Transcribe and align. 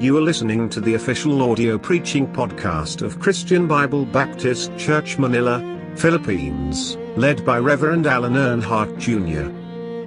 You 0.00 0.16
are 0.16 0.20
listening 0.20 0.68
to 0.68 0.80
the 0.80 0.94
official 0.94 1.42
audio 1.42 1.76
preaching 1.76 2.28
podcast 2.28 3.02
of 3.02 3.18
Christian 3.18 3.66
Bible 3.66 4.04
Baptist 4.04 4.70
Church 4.78 5.18
Manila, 5.18 5.58
Philippines, 5.96 6.96
led 7.16 7.44
by 7.44 7.58
Reverend 7.58 8.06
Alan 8.06 8.34
Earnhardt 8.34 8.96
Jr. 9.00 9.50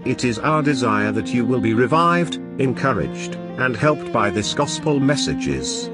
It 0.09 0.23
is 0.23 0.39
our 0.39 0.61
desire 0.63 1.11
that 1.11 1.33
you 1.33 1.43
will 1.43 1.59
be 1.59 1.73
revived, 1.73 2.35
encouraged, 2.57 3.35
and 3.59 3.75
helped 3.75 4.13
by 4.13 4.29
this 4.29 4.53
gospel 4.53 4.97
messages. 4.97 5.89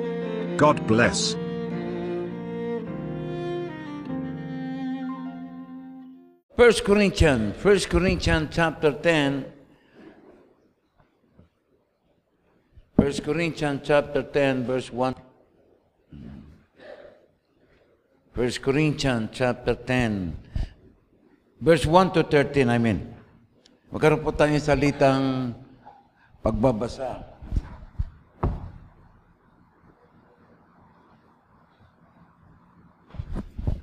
God 0.57 0.85
bless. 0.85 1.33
First 6.55 6.83
Corinthians, 6.83 7.55
First 7.57 7.89
Corinthians 7.89 8.49
chapter 8.51 8.91
10. 8.91 9.56
First 13.07 13.23
Corinthians 13.23 13.87
chapter 13.87 14.19
10 14.19 14.67
verse 14.67 14.91
1. 14.91 15.15
First 18.35 18.59
Corinthians 18.59 19.31
chapter 19.31 19.79
10 19.79 20.35
verse 21.63 21.87
1 21.87 22.11
to 22.11 22.27
13 22.27 22.67
I 22.67 22.75
mean. 22.75 23.07
Magkaroon 23.95 24.19
po 24.19 24.35
tayong 24.35 24.59
salitang 24.59 25.55
pagbabasa. 26.43 27.23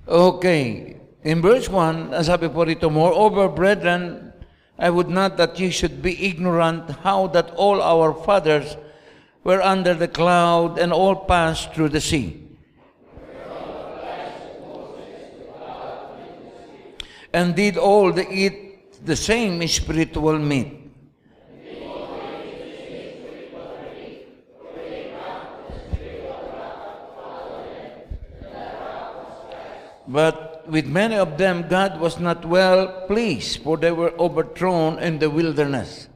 Okay. 0.05 1.01
In 1.25 1.41
verse 1.41 1.73
1, 1.73 2.13
ang 2.13 2.27
sabi 2.29 2.53
po 2.53 2.69
rito, 2.69 2.93
Moreover, 2.93 3.49
brethren, 3.49 4.37
I 4.77 4.93
would 4.93 5.09
not 5.09 5.41
that 5.41 5.57
you 5.57 5.73
should 5.73 6.05
be 6.05 6.13
ignorant 6.29 6.93
how 7.01 7.33
that 7.33 7.49
all 7.57 7.81
our 7.81 8.13
fathers 8.13 8.77
were 9.45 9.63
under 9.63 9.95
the 9.95 10.09
cloud 10.09 10.79
and 10.79 10.93
all 10.93 11.15
passed 11.15 11.75
through 11.75 11.91
the 11.91 12.01
sea. 12.01 12.41
And 17.33 17.55
did 17.55 17.77
all 17.77 18.13
the 18.13 18.27
eat 18.31 19.05
the 19.05 19.17
same 19.17 19.67
spiritual 19.69 20.39
meat. 20.39 20.81
But 30.07 30.69
with 30.69 30.87
many 30.87 31.17
of 31.17 31.39
them 31.39 31.67
God 31.69 31.99
was 31.99 32.21
not 32.21 32.45
well 32.45 33.05
pleased, 33.07 33.63
for 33.63 33.77
they 33.77 33.91
were 33.91 34.13
overthrown 34.19 34.99
in 34.99 35.19
the 35.19 35.29
wilderness. 35.29 36.09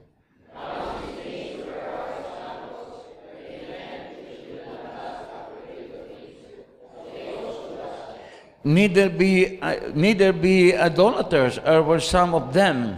Neither 8.64 9.09
be, 9.09 9.61
uh, 9.62 9.92
neither 9.95 10.33
be 10.33 10.77
idolaters, 10.77 11.59
or 11.59 11.83
were 11.83 12.01
some 12.01 12.34
of 12.34 12.53
them. 12.53 12.97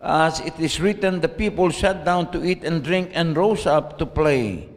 As 0.00 0.40
it 0.40 0.58
is 0.60 0.80
written, 0.80 1.20
the 1.20 1.28
people 1.28 1.72
sat 1.72 2.04
down 2.04 2.30
to 2.32 2.44
eat 2.44 2.62
and 2.62 2.82
drink 2.82 3.10
and 3.14 3.36
rose 3.36 3.66
up 3.66 3.98
to 3.98 4.06
play. 4.06 4.68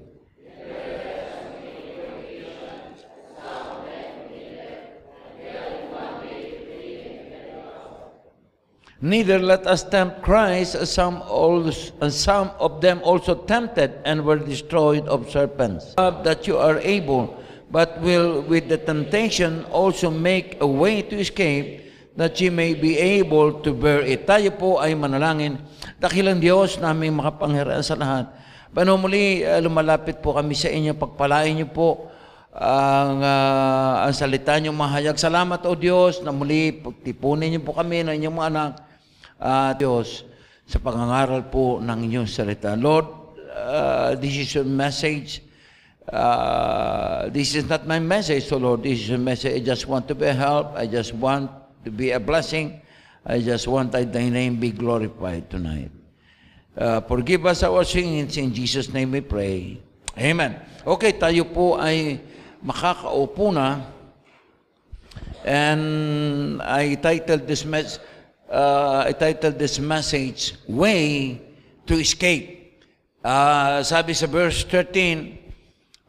Neither 8.99 9.37
let 9.37 9.67
us 9.67 9.83
tempt 9.83 10.23
Christ, 10.23 10.73
as 10.73 10.91
some, 10.91 11.21
as 12.01 12.19
some 12.19 12.49
of 12.57 12.81
them 12.81 12.99
also 13.03 13.35
tempted 13.35 13.93
and 14.03 14.25
were 14.25 14.39
destroyed 14.39 15.07
of 15.07 15.29
serpents. 15.29 15.93
That 15.95 16.47
you 16.47 16.57
are 16.57 16.79
able, 16.79 17.37
but 17.67 17.99
will 17.99 18.43
with 18.47 18.71
the 18.71 18.79
temptation 18.79 19.67
also 19.71 20.07
make 20.07 20.55
a 20.63 20.67
way 20.67 21.03
to 21.03 21.19
escape, 21.19 21.87
that 22.17 22.41
you 22.41 22.49
may 22.49 22.73
be 22.73 22.97
able 22.97 23.61
to 23.61 23.75
bear 23.77 24.01
it. 24.01 24.25
Tayo 24.25 24.49
po 24.57 24.81
ay 24.81 24.97
manalangin. 24.97 25.61
Dakilang 26.01 26.41
Diyos 26.41 26.81
na 26.81 26.89
aming 26.89 27.13
makapangyarihan 27.21 27.85
sa 27.85 27.93
lahat. 27.93 28.33
Paano 28.73 28.97
muli, 28.97 29.45
uh, 29.45 29.61
lumalapit 29.61 30.17
po 30.19 30.33
kami 30.33 30.57
sa 30.57 30.67
inyo, 30.73 30.97
pagpalain 30.97 31.53
niyo 31.53 31.69
po 31.69 32.09
ang, 32.57 33.21
ah, 33.21 34.09
ang 34.09 34.13
salita 34.17 34.57
niyong 34.57 34.73
mahayag. 34.73 35.13
Salamat 35.13 35.61
o 35.69 35.77
Diyos 35.77 36.25
na 36.25 36.33
muli 36.33 36.73
pagtipunin 36.73 37.53
niyo 37.53 37.61
po 37.61 37.77
kami 37.77 38.01
ng 38.01 38.17
inyong 38.17 38.37
mga 38.37 38.49
anak. 38.49 38.71
Ah, 39.37 39.71
Diyos, 39.77 40.25
sa 40.65 40.81
pangangaral 40.81 41.45
po 41.53 41.77
ng 41.77 41.99
inyong 42.09 42.25
salita. 42.25 42.73
Lord, 42.73 43.37
ah, 43.53 44.17
this 44.17 44.41
is 44.41 44.49
your 44.57 44.65
message. 44.65 45.46
Ah, 46.07 47.27
this 47.27 47.55
is 47.55 47.67
not 47.67 47.85
my 47.85 47.99
message, 47.99 48.47
so 48.47 48.55
Lord, 48.55 48.83
this 48.83 48.99
is 49.03 49.09
your 49.09 49.19
message. 49.19 49.59
I 49.59 49.63
just 49.63 49.87
want 49.87 50.07
to 50.07 50.15
be 50.15 50.25
a 50.25 50.33
help. 50.33 50.75
I 50.75 50.87
just 50.87 51.13
want 51.13 51.51
to 51.83 51.91
be 51.91 52.11
a 52.11 52.19
blessing. 52.19 52.79
I 53.25 53.43
just 53.43 53.67
want 53.67 53.91
that 53.91 54.13
thy 54.13 54.29
name 54.29 54.55
be 54.55 54.71
glorified 54.71 55.49
tonight. 55.49 55.91
Uh, 56.77 57.01
forgive 57.01 57.45
us 57.45 57.63
our 57.63 57.83
sins. 57.83 58.37
In 58.37 58.53
Jesus' 58.53 58.87
name 58.93 59.11
we 59.11 59.19
pray. 59.19 59.81
Amen. 60.15 60.55
Okay, 60.87 61.11
tayo 61.11 61.43
po 61.43 61.75
ay 61.75 62.23
makakaupo 62.63 63.51
na. 63.51 63.83
And 65.43 66.63
I 66.63 66.95
titled 66.95 67.43
this 67.43 67.67
mess 67.67 67.99
uh, 68.49 69.03
I 69.07 69.11
titled 69.11 69.59
this 69.59 69.79
message, 69.79 70.55
Way 70.67 71.41
to 71.85 71.99
Escape. 71.99 72.79
Uh, 73.23 73.83
sabi 73.83 74.15
sa 74.15 74.27
verse 74.27 74.63
13, 74.63 75.46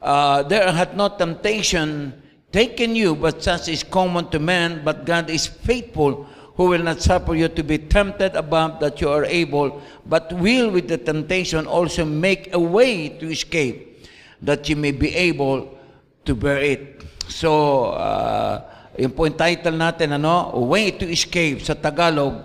uh, 0.03 0.43
There 0.43 0.71
hath 0.73 0.95
no 0.95 1.09
temptation 1.09 2.15
taken 2.53 2.97
you, 2.97 3.15
but 3.15 3.43
such 3.43 3.69
is 3.69 3.83
common 3.83 4.29
to 4.31 4.39
man, 4.39 4.83
but 4.85 5.05
God 5.05 5.31
is 5.31 5.47
faithful, 5.47 6.25
who 6.57 6.67
will 6.69 6.83
not 6.83 7.01
suffer 7.01 7.35
you 7.35 7.49
to 7.49 7.63
be 7.63 7.79
tempted 7.79 8.35
above 8.35 8.81
that 8.81 9.01
you 9.01 9.09
are 9.09 9.25
able, 9.25 9.81
but 10.07 10.33
will 10.33 10.71
with 10.71 10.89
the 10.89 10.99
temptation 10.99 11.67
also 11.67 12.05
make 12.05 12.53
a 12.55 12.59
way 12.59 13.09
to 13.21 13.31
escape, 13.31 14.07
that 14.43 14.69
you 14.69 14.77
may 14.77 14.91
be 14.91 15.15
able 15.15 15.79
to 16.25 16.35
bear 16.35 16.59
it. 16.59 17.03
So, 17.29 17.93
uh, 17.93 18.65
yun 18.99 19.15
po 19.15 19.31
yung 19.31 19.39
title 19.39 19.79
natin, 19.79 20.19
ano? 20.19 20.59
Way 20.59 20.99
to 20.99 21.07
Escape 21.07 21.63
sa 21.63 21.79
Tagalog. 21.79 22.43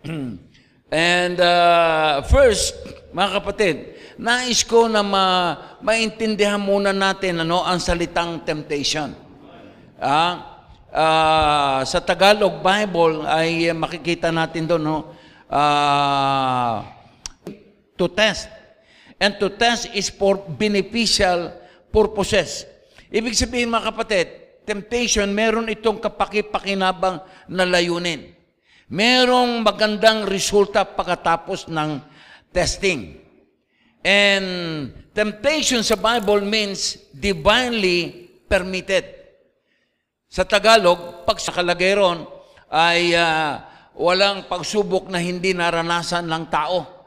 And 0.90 1.36
uh, 1.36 2.24
first, 2.24 2.72
mga 3.12 3.30
kapatid, 3.36 3.76
nais 4.20 4.60
ko 4.68 4.84
na 4.84 5.00
ma 5.00 5.24
maintindihan 5.80 6.60
muna 6.60 6.92
natin 6.92 7.40
ano 7.40 7.64
ang 7.64 7.80
salitang 7.80 8.44
temptation. 8.44 9.16
Ah, 9.96 10.60
ah, 10.92 11.80
sa 11.88 12.04
Tagalog 12.04 12.60
Bible 12.60 13.24
ay 13.24 13.72
makikita 13.72 14.28
natin 14.28 14.68
doon 14.68 14.82
no. 14.84 14.98
Ah, 15.48 16.84
to 17.96 18.12
test. 18.12 18.52
And 19.16 19.36
to 19.40 19.52
test 19.52 19.88
is 19.96 20.12
for 20.12 20.36
beneficial 20.36 21.52
purposes. 21.88 22.64
Ibig 23.12 23.36
sabihin 23.36 23.68
mga 23.68 23.92
kapatid, 23.92 24.26
temptation, 24.64 25.28
meron 25.32 25.68
itong 25.68 26.00
kapakipakinabang 26.00 27.20
na 27.50 27.64
layunin. 27.68 28.32
Merong 28.88 29.60
magandang 29.60 30.24
resulta 30.24 30.88
pagkatapos 30.88 31.68
ng 31.68 32.00
testing. 32.48 33.29
And 34.00 34.46
temptation 35.12 35.84
sa 35.84 36.00
Bible 36.00 36.40
means 36.40 36.96
divinely 37.12 38.30
permitted. 38.48 39.04
Sa 40.30 40.46
Tagalog, 40.46 41.26
pag 41.28 41.36
sa 41.42 41.52
kalagay 41.52 41.98
ron, 41.98 42.24
ay 42.70 43.12
ah, 43.12 43.66
walang 43.98 44.46
pagsubok 44.46 45.10
na 45.12 45.20
hindi 45.20 45.52
naranasan 45.52 46.24
ng 46.24 46.44
tao. 46.48 47.00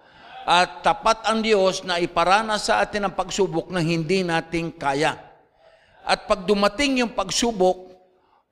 At 0.43 0.83
tapat 0.83 1.23
ang 1.23 1.39
Diyos 1.39 1.87
na 1.87 2.03
iparanas 2.03 2.67
sa 2.67 2.83
atin 2.83 3.07
ang 3.07 3.15
pagsubok 3.15 3.71
na 3.71 3.79
hindi 3.79 4.27
nating 4.27 4.75
kaya. 4.75 5.15
At 6.03 6.27
pag 6.27 6.43
dumating 6.43 6.99
yung 6.99 7.15
pagsubok, 7.15 7.95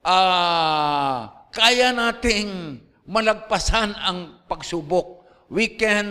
ah, 0.07 1.45
kaya 1.51 1.92
nating 1.92 2.80
malagpasan 3.06 3.92
ang 3.92 4.48
pagsubok. 4.48 5.19
We 5.51 5.75
can 5.75 6.07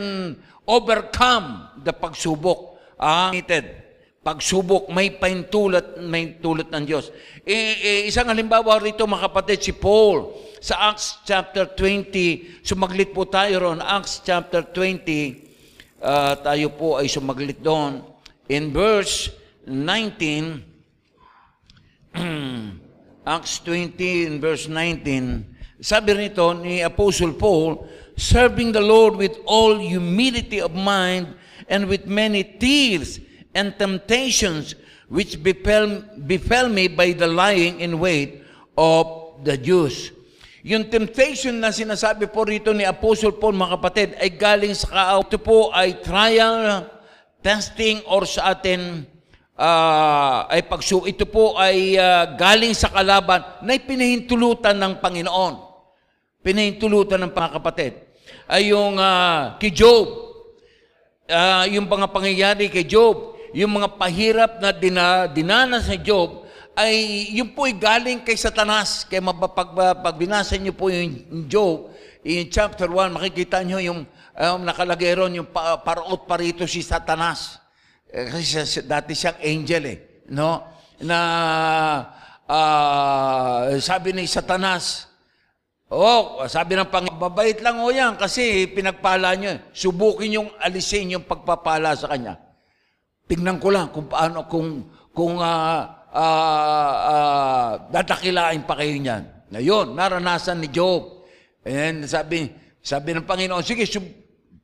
overcome 0.66 1.80
the 1.80 1.92
pagsubok. 1.92 2.76
Ah, 3.00 3.32
pagsubok, 4.20 4.92
may 4.92 5.16
paintulot, 5.16 5.96
may 6.04 6.36
tulot 6.36 6.68
ng 6.68 6.84
Diyos. 6.84 7.08
E, 7.40 7.56
e, 7.80 7.90
isang 8.04 8.28
halimbawa 8.28 8.76
rito, 8.76 9.08
mga 9.08 9.32
kapatid, 9.32 9.58
si 9.64 9.72
Paul, 9.72 10.36
sa 10.60 10.92
Acts 10.92 11.24
chapter 11.24 11.64
20, 11.72 12.60
sumaglit 12.60 13.16
po 13.16 13.24
tayo 13.24 13.64
ron, 13.64 13.80
Acts 13.80 14.20
chapter 14.20 14.60
20, 14.60 16.04
ah, 16.04 16.36
tayo 16.36 16.68
po 16.76 17.00
ay 17.00 17.08
sumaglit 17.08 17.64
doon. 17.64 18.04
In 18.52 18.68
verse 18.76 19.32
19, 19.64 20.60
Acts 23.34 23.64
20 23.64 24.28
in 24.28 24.36
verse 24.36 24.68
19, 24.68 25.80
sabi 25.80 26.12
rito 26.12 26.52
ni 26.52 26.84
Apostle 26.84 27.32
Paul, 27.40 27.88
serving 28.20 28.76
the 28.76 28.84
Lord 28.84 29.16
with 29.16 29.40
all 29.48 29.80
humility 29.80 30.60
of 30.60 30.76
mind 30.76 31.32
and 31.72 31.88
with 31.88 32.04
many 32.04 32.44
tears 32.44 33.16
and 33.56 33.72
temptations 33.80 34.76
which 35.08 35.40
befell, 35.40 36.04
befell 36.28 36.68
me 36.68 36.86
by 36.86 37.16
the 37.16 37.26
lying 37.26 37.80
in 37.80 37.96
wait 37.96 38.44
of 38.76 39.40
the 39.42 39.56
Jews. 39.56 40.12
Yung 40.60 40.92
temptation 40.92 41.56
na 41.56 41.72
sinasabi 41.72 42.28
po 42.28 42.44
rito 42.44 42.76
ni 42.76 42.84
Apostle 42.84 43.32
Paul, 43.32 43.56
mga 43.56 43.80
kapatid, 43.80 44.08
ay 44.20 44.28
galing 44.36 44.76
sa 44.76 44.92
kaaw. 44.92 45.24
Ito 45.24 45.40
po 45.40 45.72
ay 45.72 46.04
trial, 46.04 46.84
testing, 47.40 48.04
or 48.04 48.28
sa 48.28 48.52
atin, 48.52 49.08
uh, 49.56 50.44
ay 50.52 50.60
pagsu. 50.68 51.08
Ito 51.08 51.24
po 51.24 51.56
ay 51.56 51.96
uh, 51.96 52.36
galing 52.36 52.76
sa 52.76 52.92
kalaban 52.92 53.40
na 53.64 53.72
pinahintulutan 53.80 54.76
ng 54.76 55.00
Panginoon. 55.00 55.54
Pinahintulutan 56.44 57.24
ng 57.24 57.32
mga 57.32 57.50
kapatid. 57.56 58.09
Ay 58.50 58.74
yung 58.74 58.98
uh, 58.98 59.54
kay 59.62 59.70
Job, 59.70 60.10
uh, 61.30 61.64
yung 61.70 61.86
mga 61.86 62.10
pangyayari 62.10 62.66
kay 62.66 62.82
Job, 62.82 63.38
yung 63.54 63.78
mga 63.78 63.94
pahirap 63.94 64.58
na 64.58 64.74
dina, 64.74 65.30
dinanas 65.30 65.86
ni 65.86 66.02
Job, 66.02 66.42
ay 66.74 67.30
yun 67.30 67.54
po 67.54 67.70
ay 67.70 67.78
galing 67.78 68.18
kay 68.26 68.34
Satanas. 68.34 69.06
Kaya 69.06 69.22
mapapag, 69.22 69.70
pag 70.02 70.16
binasa 70.18 70.58
niyo 70.58 70.74
po 70.74 70.90
yung 70.90 71.46
Job, 71.46 71.94
in 72.26 72.50
chapter 72.50 72.90
1, 72.90 73.14
makikita 73.14 73.62
niyo 73.62 73.78
yung 73.78 74.02
um, 74.34 74.58
nakalagay 74.66 75.14
ron, 75.14 75.30
yung 75.30 75.50
pa, 75.50 75.78
paraot 75.80 76.26
pa 76.26 76.34
rito 76.34 76.66
si 76.66 76.82
Satanas. 76.82 77.62
Eh, 78.10 78.26
kasi 78.26 78.42
siya, 78.66 78.82
dati 78.82 79.14
siyang 79.14 79.38
angel 79.38 79.84
eh. 79.86 79.98
No? 80.34 80.66
Na 81.06 81.18
uh, 82.50 83.78
sabi 83.78 84.10
ni 84.10 84.26
Satanas, 84.26 85.09
Oh, 85.90 86.46
sabi 86.46 86.78
ng 86.78 86.86
Panginoon, 86.86 87.18
babait 87.18 87.58
lang 87.58 87.82
o 87.82 87.90
yan 87.90 88.14
kasi 88.14 88.70
pinagpala 88.70 89.34
niyo. 89.34 89.58
Subukin 89.74 90.38
yung 90.38 90.48
alisin 90.62 91.18
yung 91.18 91.26
pagpapala 91.26 91.98
sa 91.98 92.06
kanya. 92.14 92.38
Tingnan 93.26 93.58
ko 93.58 93.74
lang 93.74 93.90
kung 93.90 94.06
paano, 94.06 94.46
kung, 94.46 94.86
kung 95.10 95.42
uh, 95.42 95.82
uh, 96.14 96.94
uh, 97.10 97.70
dadakilain 97.90 98.62
pa 98.62 98.78
kayo 98.78 98.94
niyan. 99.02 99.50
Ngayon, 99.50 99.98
naranasan 99.98 100.62
ni 100.62 100.70
Job. 100.70 101.26
And 101.66 102.06
sabi, 102.06 102.54
sabi 102.78 103.10
ng 103.18 103.26
Panginoon, 103.26 103.66
sige, 103.66 103.82
sub- 103.82 104.14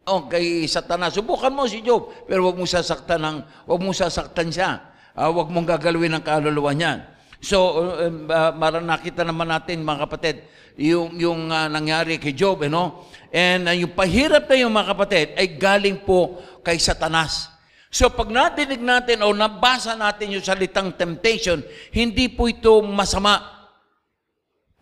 oh, 0.06 0.30
kay 0.30 0.70
Satanas, 0.70 1.18
subukan 1.18 1.50
mo 1.50 1.66
si 1.66 1.82
Job, 1.82 2.06
pero 2.30 2.46
wag 2.46 2.54
mo 2.54 2.70
sasaktan 2.70 3.18
ng, 3.18 3.36
wag 3.66 3.80
mo 3.82 3.90
sasaktan 3.90 4.46
siya. 4.54 4.78
Uh, 5.18 5.34
wag 5.34 5.50
mong 5.50 5.66
gagalawin 5.74 6.14
ng 6.14 6.22
kaluluwa 6.22 6.70
niyan. 6.70 7.15
So, 7.40 7.58
uh, 8.00 8.52
uh, 8.52 8.80
nakita 8.80 9.22
naman 9.22 9.52
natin, 9.52 9.84
mga 9.84 10.00
kapatid, 10.08 10.36
yung, 10.76 11.16
yung 11.16 11.40
uh, 11.48 11.68
nangyari 11.72 12.20
kay 12.20 12.36
Job, 12.36 12.64
you 12.64 12.72
know? 12.72 13.08
And 13.32 13.68
uh, 13.68 13.76
yung 13.76 13.96
pahirap 13.96 14.48
na 14.48 14.56
yung 14.60 14.72
mga 14.76 14.88
kapatid 14.92 15.26
ay 15.36 15.56
galing 15.56 16.04
po 16.04 16.40
kay 16.60 16.76
Satanas. 16.76 17.56
So 17.96 18.12
pag 18.12 18.28
nadinig 18.28 18.84
natin 18.84 19.24
o 19.24 19.32
nabasa 19.32 19.96
natin 19.96 20.36
yung 20.36 20.44
salitang 20.44 20.92
temptation, 20.92 21.64
hindi 21.96 22.28
po 22.28 22.44
ito 22.44 22.84
masama. 22.84 23.40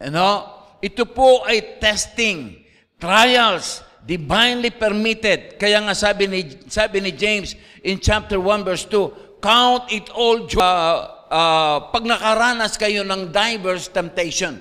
Ano? 0.02 0.50
Ito 0.82 1.06
po 1.06 1.46
ay 1.46 1.78
testing, 1.78 2.66
trials, 2.98 3.86
divinely 4.02 4.74
permitted. 4.74 5.54
Kaya 5.62 5.78
nga 5.86 5.94
sabi 5.94 6.26
ni, 6.26 6.40
sabi 6.66 6.98
ni 6.98 7.14
James 7.14 7.54
in 7.86 8.02
chapter 8.02 8.42
1 8.42 8.66
verse 8.66 8.82
2, 8.90 9.38
count 9.38 9.86
it 9.94 10.10
all 10.10 10.50
joy 10.50 10.58
uh, 10.58 11.13
uh, 11.30 11.88
pag 11.88 12.04
nakaranas 12.04 12.76
kayo 12.76 13.06
ng 13.06 13.30
diverse 13.32 13.88
temptation. 13.88 14.60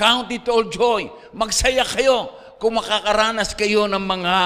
Count 0.00 0.32
it 0.32 0.46
all 0.48 0.64
joy. 0.68 1.08
Magsaya 1.36 1.84
kayo 1.84 2.32
kung 2.56 2.76
makakaranas 2.76 3.52
kayo 3.56 3.84
ng 3.88 4.00
mga 4.00 4.36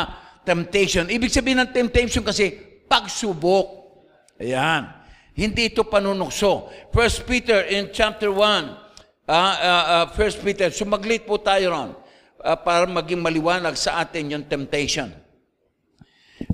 temptation. 0.42 1.06
Ibig 1.06 1.30
sabihin 1.30 1.62
ng 1.62 1.70
temptation 1.70 2.22
kasi 2.22 2.54
pagsubok. 2.86 3.66
Ayan. 4.38 4.90
Hindi 5.34 5.70
ito 5.70 5.82
panunukso. 5.82 6.70
First 6.94 7.26
Peter 7.26 7.66
in 7.66 7.90
chapter 7.90 8.30
1, 8.30 8.38
uh, 8.38 9.30
uh, 9.30 9.34
uh, 9.34 10.06
First 10.14 10.38
Peter, 10.42 10.70
sumaglit 10.70 11.26
po 11.26 11.42
tayo 11.42 11.74
ron 11.74 11.90
uh, 12.38 12.58
para 12.58 12.86
maging 12.86 13.18
maliwanag 13.18 13.74
sa 13.74 13.98
atin 14.02 14.30
yung 14.30 14.44
temptation. 14.46 15.10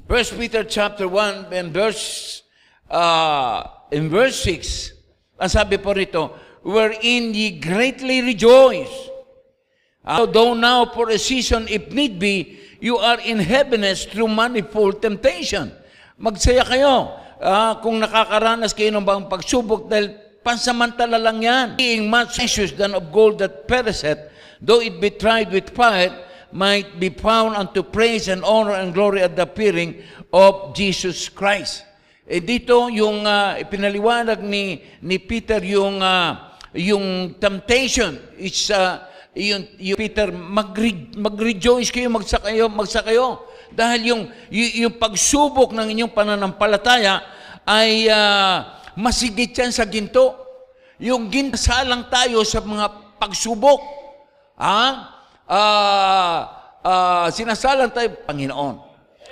First 0.08 0.32
Peter 0.36 0.64
chapter 0.64 1.04
1 1.04 1.52
and 1.52 1.68
verse 1.76 2.40
uh, 2.88 3.79
in 3.90 4.08
verse 4.08 4.38
6, 4.46 5.42
ang 5.42 5.50
sabi 5.50 5.78
po 5.78 5.94
rito, 5.94 6.34
wherein 6.62 7.34
ye 7.34 7.58
greatly 7.58 8.22
rejoice. 8.22 8.92
Uh, 10.00 10.24
though 10.24 10.54
now 10.54 10.88
for 10.90 11.12
a 11.12 11.18
season, 11.20 11.68
if 11.68 11.92
need 11.92 12.18
be, 12.18 12.58
you 12.80 12.96
are 12.96 13.20
in 13.20 13.38
heaviness 13.38 14.08
through 14.08 14.28
manifold 14.28 15.04
temptation 15.04 15.68
Magsaya 16.20 16.60
kayo 16.68 17.16
uh, 17.40 17.80
kung 17.80 17.96
nakakaranas 17.96 18.76
kayo 18.76 18.92
ng 18.92 19.08
bang 19.08 19.24
pagsubok 19.24 19.88
dahil 19.88 20.12
pansamantala 20.44 21.16
lang 21.16 21.40
yan. 21.40 21.66
Being 21.80 22.12
much 22.12 22.36
precious 22.36 22.76
than 22.76 22.92
of 22.92 23.08
gold 23.08 23.40
that 23.40 23.64
perisheth, 23.64 24.28
though 24.60 24.84
it 24.84 25.00
be 25.00 25.08
tried 25.08 25.48
with 25.48 25.72
fire, 25.72 26.12
might 26.52 27.00
be 27.00 27.08
found 27.08 27.56
unto 27.56 27.80
praise 27.80 28.28
and 28.28 28.44
honor 28.44 28.76
and 28.76 28.92
glory 28.92 29.24
at 29.24 29.32
the 29.32 29.48
appearing 29.48 30.04
of 30.28 30.76
Jesus 30.76 31.32
Christ. 31.32 31.88
Eh 32.30 32.38
dito 32.38 32.86
yung 32.86 33.26
uh, 33.26 33.58
ipinaliwanag 33.58 34.38
ni 34.38 34.78
ni 35.02 35.18
Peter 35.18 35.58
yung 35.66 35.98
uh, 35.98 36.54
yung 36.70 37.34
temptation 37.42 38.14
is 38.38 38.70
uh, 38.70 39.02
yung, 39.34 39.66
yung 39.82 39.98
Peter 39.98 40.30
mag-re- 40.30 41.10
mag-rejoice 41.18 41.90
kayo 41.90 42.06
magsakayo 42.06 42.70
magsakayo 42.70 43.50
dahil 43.74 44.00
yung, 44.14 44.22
yung 44.50 44.94
pagsubok 44.98 45.70
ng 45.74 45.86
inyong 45.94 46.12
pananampalataya 46.14 47.22
ay 47.62 48.10
uh, 48.10 48.82
masigit 48.98 49.54
yan 49.54 49.70
sa 49.70 49.86
ginto. 49.86 50.34
Yung 51.00 51.30
ginsalang 51.30 52.10
tayo 52.10 52.42
sa 52.44 52.60
mga 52.60 53.16
pagsubok. 53.16 53.80
Ha? 54.58 54.82
Uh, 55.48 56.38
uh, 56.84 57.26
sinasalang 57.32 57.94
tayo, 57.94 58.12
Panginoon. 58.26 58.74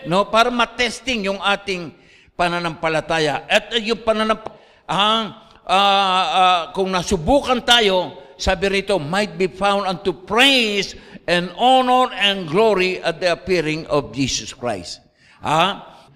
No? 0.06 0.30
Para 0.30 0.48
matesting 0.48 1.26
yung 1.28 1.42
ating 1.42 1.92
pananampalataya. 2.38 3.50
At 3.50 3.74
yung 3.82 4.06
pananampalataya, 4.06 4.54
uh, 4.86 5.26
uh, 5.68 6.26
uh, 6.32 6.62
kung 6.72 6.88
nasubukan 6.88 7.60
tayo, 7.66 8.24
sabi 8.40 8.80
rito, 8.80 8.96
might 8.96 9.36
be 9.36 9.50
found 9.50 9.84
unto 9.84 10.16
praise 10.16 10.96
and 11.28 11.52
honor 11.60 12.08
and 12.16 12.48
glory 12.48 13.02
at 13.04 13.20
the 13.20 13.28
appearing 13.28 13.84
of 13.92 14.14
Jesus 14.16 14.56
Christ. 14.56 15.04
Ah, 15.44 16.08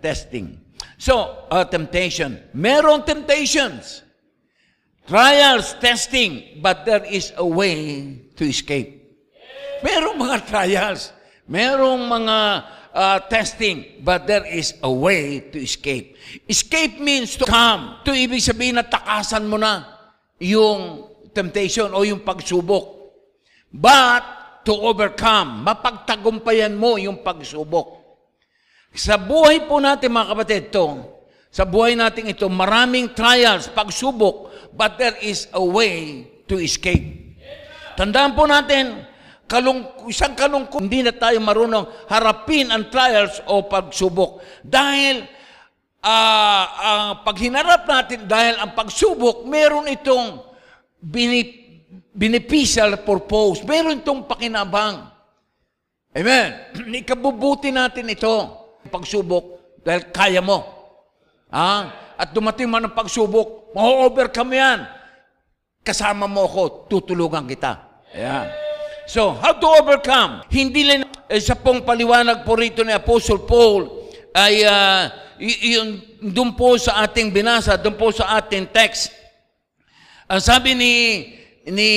testing. 0.00 0.56
So, 0.96 1.44
uh, 1.52 1.68
temptation. 1.68 2.40
Meron 2.56 3.04
temptations. 3.04 4.00
Trials, 5.04 5.74
testing, 5.82 6.62
but 6.62 6.86
there 6.86 7.04
is 7.04 7.34
a 7.36 7.44
way 7.44 8.16
to 8.38 8.46
escape. 8.46 8.96
Merong 9.82 10.16
mga 10.16 10.38
trials, 10.46 11.10
merong 11.50 12.06
mga 12.06 12.38
uh, 12.94 13.18
testing, 13.26 14.02
but 14.02 14.26
there 14.26 14.46
is 14.46 14.74
a 14.82 14.90
way 14.90 15.40
to 15.50 15.58
escape. 15.58 16.16
Escape 16.46 16.98
means 17.00 17.36
to 17.38 17.46
come. 17.46 18.02
To 18.06 18.10
ibig 18.14 18.42
sabihin 18.42 18.78
na 18.78 18.86
takasan 18.86 19.46
mo 19.46 19.56
na 19.58 19.86
yung 20.42 21.10
temptation 21.30 21.90
o 21.94 22.02
yung 22.02 22.22
pagsubok. 22.22 23.14
But 23.70 24.22
to 24.66 24.74
overcome, 24.74 25.62
mapagtagumpayan 25.62 26.74
mo 26.74 26.98
yung 26.98 27.22
pagsubok. 27.22 28.02
Sa 28.90 29.14
buhay 29.14 29.70
po 29.70 29.78
natin 29.78 30.10
mga 30.10 30.28
kapatid, 30.34 30.62
to, 30.74 30.86
sa 31.50 31.62
buhay 31.62 31.94
natin 31.94 32.30
ito, 32.30 32.46
maraming 32.50 33.14
trials, 33.14 33.70
pagsubok, 33.70 34.50
but 34.74 34.98
there 34.98 35.14
is 35.22 35.46
a 35.54 35.62
way 35.62 36.26
to 36.50 36.58
escape. 36.58 37.38
Tandaan 37.94 38.34
po 38.34 38.46
natin, 38.46 39.06
kalung, 39.50 40.06
isang 40.06 40.38
kalungkot, 40.38 40.78
hindi 40.78 41.02
na 41.02 41.10
tayo 41.10 41.42
marunong 41.42 42.06
harapin 42.06 42.70
ang 42.70 42.86
trials 42.86 43.42
o 43.50 43.66
pagsubok. 43.66 44.38
Dahil 44.62 45.26
uh, 45.98 46.64
uh, 46.70 47.10
pag 47.26 47.36
hinarap 47.42 47.82
natin, 47.90 48.30
dahil 48.30 48.62
ang 48.62 48.78
pagsubok, 48.78 49.42
meron 49.50 49.90
itong 49.90 50.38
binip 51.02 51.58
beneficial 52.14 52.94
purpose. 53.02 53.66
Meron 53.66 53.98
itong 53.98 54.26
pakinabang. 54.30 55.10
Amen. 56.14 56.48
Ikabubuti 57.02 57.74
natin 57.74 58.06
ito, 58.06 58.34
pagsubok, 58.86 59.78
dahil 59.82 60.10
kaya 60.14 60.38
mo. 60.38 60.62
Ha? 61.50 61.70
At 62.20 62.30
dumating 62.30 62.70
man 62.70 62.86
ang 62.86 62.94
pagsubok, 62.94 63.74
ma-overcome 63.74 64.52
yan. 64.54 64.78
Kasama 65.80 66.28
mo 66.28 66.44
ako, 66.44 66.86
tutulungan 66.92 67.48
kita. 67.48 68.04
Ayan. 68.12 68.69
So, 69.10 69.34
how 69.34 69.58
to 69.58 69.68
overcome? 69.82 70.46
Hindi 70.54 70.86
lang, 70.86 71.02
eh, 71.26 71.42
sa 71.42 71.58
pong 71.58 71.82
paliwanag 71.82 72.46
po 72.46 72.54
rito 72.54 72.86
ni 72.86 72.94
Apostle 72.94 73.42
Paul, 73.42 74.06
ay 74.30 74.62
uh, 74.62 75.10
yun, 75.42 75.98
doon 76.22 76.54
po 76.54 76.78
sa 76.78 77.02
ating 77.02 77.34
binasa, 77.34 77.74
doon 77.74 77.98
po 77.98 78.14
sa 78.14 78.38
ating 78.38 78.70
text. 78.70 79.10
Ang 80.30 80.38
sabi 80.38 80.78
ni 80.78 80.94
ni 81.66 81.90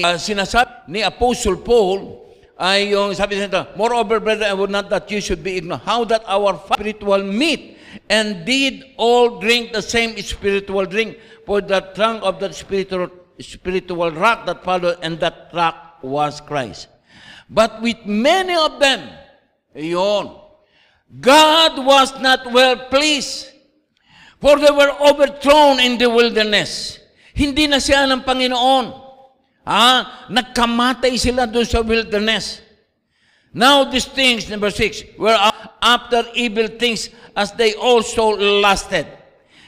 uh, 0.00 0.16
sinasabi 0.16 0.88
ni 0.88 1.04
Apostle 1.04 1.60
Paul 1.60 2.24
ay 2.56 2.96
yung 2.96 3.12
sabi 3.12 3.36
nito, 3.36 3.60
Moreover, 3.76 4.16
brethren, 4.16 4.48
I 4.48 4.56
would 4.56 4.72
not 4.72 4.88
that 4.88 5.12
you 5.12 5.20
should 5.20 5.44
be 5.44 5.60
ignorant, 5.60 5.84
how 5.84 6.08
that 6.08 6.24
our 6.24 6.56
spiritual 6.72 7.20
meat 7.20 7.76
and 8.08 8.48
did 8.48 8.96
all 8.96 9.44
drink 9.44 9.76
the 9.76 9.84
same 9.84 10.16
spiritual 10.24 10.88
drink, 10.88 11.20
for 11.44 11.60
the 11.60 11.84
trunk 11.92 12.24
of 12.24 12.40
that 12.40 12.56
spiritual, 12.56 13.12
spiritual 13.44 14.08
rock 14.16 14.48
that 14.48 14.64
followed, 14.64 14.96
and 15.04 15.20
that 15.20 15.52
rock 15.52 15.85
was 16.06 16.38
Christ. 16.38 16.86
But 17.50 17.82
with 17.82 18.06
many 18.06 18.54
of 18.54 18.78
them, 18.78 19.02
yun, 19.74 20.34
God 21.20 21.84
was 21.84 22.14
not 22.22 22.46
well 22.50 22.88
pleased, 22.90 23.50
for 24.40 24.58
they 24.58 24.70
were 24.70 24.94
overthrown 25.02 25.78
in 25.78 25.98
the 25.98 26.10
wilderness. 26.10 26.98
Hindi 27.34 27.66
na 27.66 27.82
siya 27.82 28.08
ng 28.08 28.22
Panginoon. 28.24 29.04
Ah, 29.66 30.26
nagkamatay 30.30 31.18
sila 31.18 31.44
doon 31.46 31.66
sa 31.66 31.82
wilderness. 31.82 32.62
Now 33.56 33.88
these 33.88 34.06
things, 34.06 34.46
number 34.48 34.70
six, 34.70 35.02
were 35.18 35.34
after 35.82 36.22
evil 36.36 36.68
things 36.68 37.10
as 37.34 37.52
they 37.56 37.74
also 37.74 38.36
lasted. 38.36 39.06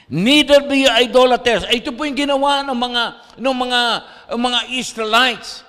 Neither 0.09 0.65
be 0.65 0.89
idolaters. 0.89 1.69
Ito 1.69 1.93
po 1.93 2.05
yung 2.05 2.17
ginawa 2.17 2.65
ng 2.65 2.73
mga 2.73 3.03
ng 3.37 3.55
mga 3.55 3.81
ng 4.33 4.41
mga 4.41 4.59
Israelites. 4.73 5.61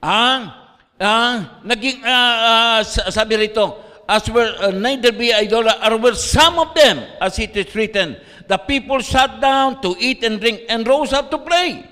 Ah, 0.00 0.72
ah, 0.96 1.60
naging 1.60 2.00
ah, 2.08 2.80
ah, 2.80 3.10
sabi 3.12 3.36
rito, 3.36 3.76
as 4.08 4.24
were 4.32 4.48
uh, 4.64 4.72
neither 4.72 5.12
be 5.12 5.28
idolaters, 5.28 5.76
or 5.84 6.00
were 6.00 6.16
some 6.16 6.56
of 6.56 6.72
them, 6.72 7.04
as 7.20 7.38
it 7.38 7.52
is 7.52 7.68
written, 7.76 8.16
the 8.48 8.56
people 8.64 8.98
sat 9.04 9.38
down 9.44 9.78
to 9.84 9.92
eat 10.00 10.24
and 10.24 10.40
drink 10.40 10.64
and 10.72 10.88
rose 10.88 11.12
up 11.12 11.28
to 11.28 11.38
play. 11.38 11.84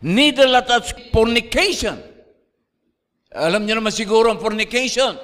Neither 0.00 0.46
let 0.46 0.70
us 0.70 0.94
fornication. 1.10 1.98
Alam 3.34 3.66
niyo 3.66 3.82
naman 3.82 3.90
siguro 3.90 4.30
ang 4.30 4.38
fornication. 4.38 5.18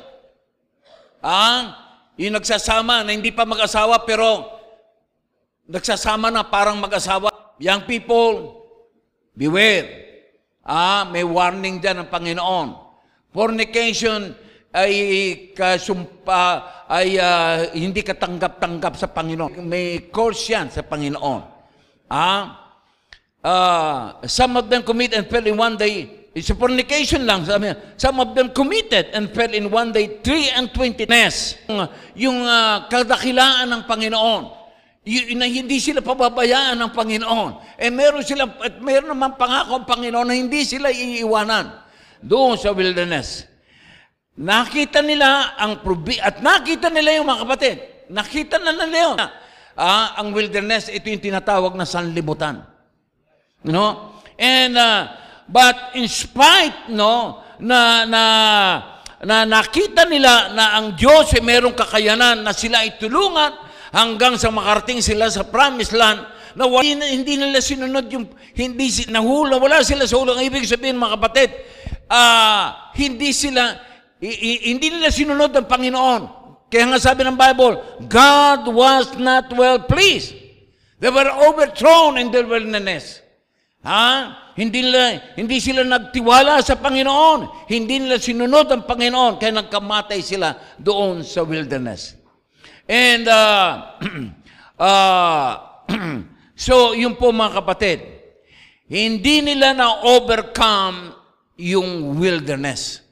Ah, 1.23 1.87
yung 2.19 2.35
nagsasama 2.35 3.07
na 3.07 3.15
hindi 3.15 3.31
pa 3.31 3.47
mag-asawa 3.47 4.03
pero 4.03 4.59
nagsasama 5.71 6.35
na 6.35 6.43
parang 6.43 6.83
mag-asawa. 6.83 7.31
Young 7.63 7.87
people, 7.87 8.65
beware. 9.39 10.08
Ah, 10.69 11.09
may 11.09 11.25
warning 11.25 11.81
dyan 11.81 12.05
ng 12.05 12.09
Panginoon. 12.13 12.77
Fornication 13.33 14.37
ay 14.69 14.93
kasumpa, 15.57 16.45
ay 16.85 17.17
uh, 17.17 17.73
hindi 17.73 18.05
katanggap-tanggap 18.05 19.01
sa 19.01 19.09
Panginoon. 19.09 19.65
May 19.65 20.13
course 20.13 20.53
yan 20.53 20.69
sa 20.69 20.85
Panginoon. 20.85 21.41
Ah, 22.13 22.69
uh, 23.41 24.21
some 24.29 24.61
of 24.61 24.69
them 24.69 24.85
commit 24.85 25.17
and 25.17 25.25
fell 25.33 25.49
in 25.49 25.57
one 25.57 25.81
day. 25.81 26.29
It's 26.37 26.53
a 26.53 26.55
fornication 26.55 27.25
lang. 27.25 27.49
Sabi 27.49 27.73
Some 27.97 28.21
of 28.21 28.37
them 28.37 28.53
committed 28.53 29.09
and 29.17 29.33
fell 29.33 29.49
in 29.49 29.73
one 29.73 29.89
day 29.97 30.21
three 30.21 30.53
and 30.53 30.69
twenty-ness. 30.69 31.57
Yung 32.13 32.45
uh, 32.45 32.85
kadakilaan 32.93 33.73
ng 33.73 33.83
Panginoon. 33.89 34.58
Na 35.33 35.49
hindi 35.49 35.81
sila 35.81 36.05
pababayaan 36.05 36.77
ng 36.77 36.93
Panginoon. 36.93 37.81
Eh 37.81 37.89
meron 37.89 38.21
sila, 38.21 38.45
at 38.61 38.77
meron 38.85 39.09
naman 39.09 39.41
pangako 39.41 39.81
ang 39.81 39.87
Panginoon 39.89 40.29
na 40.29 40.37
hindi 40.37 40.69
sila 40.69 40.93
iiwanan 40.93 41.73
doon 42.21 42.61
sa 42.61 42.77
wilderness. 42.77 43.49
Nakita 44.39 45.01
nila 45.01 45.57
ang 45.57 45.81
probi 45.81 46.21
at 46.21 46.45
nakita 46.45 46.93
nila 46.93 47.17
yung 47.17 47.27
mga 47.27 47.41
kapatid. 47.43 47.77
Nakita 48.13 48.61
na 48.61 48.71
nila 48.77 48.99
yun. 49.11 49.17
Ah, 49.79 50.19
ang 50.19 50.35
wilderness, 50.35 50.91
ito 50.91 51.07
yung 51.09 51.23
tinatawag 51.23 51.73
na 51.79 51.87
sanlibutan. 51.87 52.67
You 53.63 53.75
know? 53.75 54.19
And, 54.39 54.79
uh, 54.79 55.11
but 55.51 55.95
in 55.99 56.07
spite, 56.07 56.91
no, 56.91 57.43
na, 57.59 58.07
na, 58.07 58.23
na 59.23 59.37
nakita 59.43 60.07
nila 60.07 60.55
na 60.55 60.79
ang 60.79 60.95
Diyos 60.95 61.35
ay 61.35 61.43
merong 61.43 61.75
kakayanan 61.75 62.43
na 62.43 62.55
sila 62.55 62.87
ay 62.87 62.99
tulungan 62.99 63.68
hanggang 63.95 64.37
sa 64.37 64.53
makarating 64.53 65.01
sila 65.01 65.31
sa 65.33 65.47
promised 65.47 65.95
land, 65.95 66.25
na 66.59 66.67
hindi, 66.67 67.07
hindi 67.15 67.35
nila 67.39 67.63
sinunod 67.63 68.11
yung, 68.11 68.27
hindi, 68.59 68.91
nahula, 69.07 69.63
wala 69.63 69.87
sila 69.87 70.11
sa 70.11 70.19
ulo. 70.19 70.35
Ang 70.35 70.51
ibig 70.51 70.67
sabihin, 70.67 70.99
mga 70.99 71.15
kapatid, 71.15 71.51
uh, 72.11 72.91
hindi 72.99 73.31
sila, 73.31 73.79
hindi 74.19 74.91
nila 74.91 75.15
sinunod 75.15 75.55
ang 75.55 75.71
Panginoon. 75.71 76.23
Kaya 76.67 76.85
nga 76.91 76.99
sabi 76.99 77.23
ng 77.23 77.39
Bible, 77.39 78.03
God 78.11 78.69
was 78.75 79.15
not 79.17 79.49
well 79.55 79.79
pleased. 79.87 80.35
They 80.99 81.15
were 81.15 81.31
overthrown 81.31 82.19
in 82.19 82.35
their 82.35 82.45
wilderness. 82.45 83.23
Ha? 83.87 84.35
Hindi 84.59 84.83
nila, 84.83 85.23
hindi 85.39 85.63
sila 85.63 85.87
nagtiwala 85.87 86.59
sa 86.67 86.75
Panginoon. 86.75 87.71
Hindi 87.71 88.03
nila 88.03 88.19
sinunod 88.19 88.67
ang 88.75 88.83
Panginoon, 88.83 89.39
kaya 89.39 89.55
nagkamatay 89.55 90.19
sila 90.19 90.59
doon 90.75 91.23
sa 91.23 91.47
wilderness. 91.47 92.18
And, 92.89 93.29
uh, 93.29 94.01
uh, 94.81 95.53
so, 96.57 96.97
yun 96.97 97.21
po 97.21 97.29
mga 97.37 97.61
kapatid, 97.61 98.01
hindi 98.89 99.45
nila 99.45 99.77
na-overcome 99.77 101.13
yung 101.61 102.17
wilderness. 102.17 103.05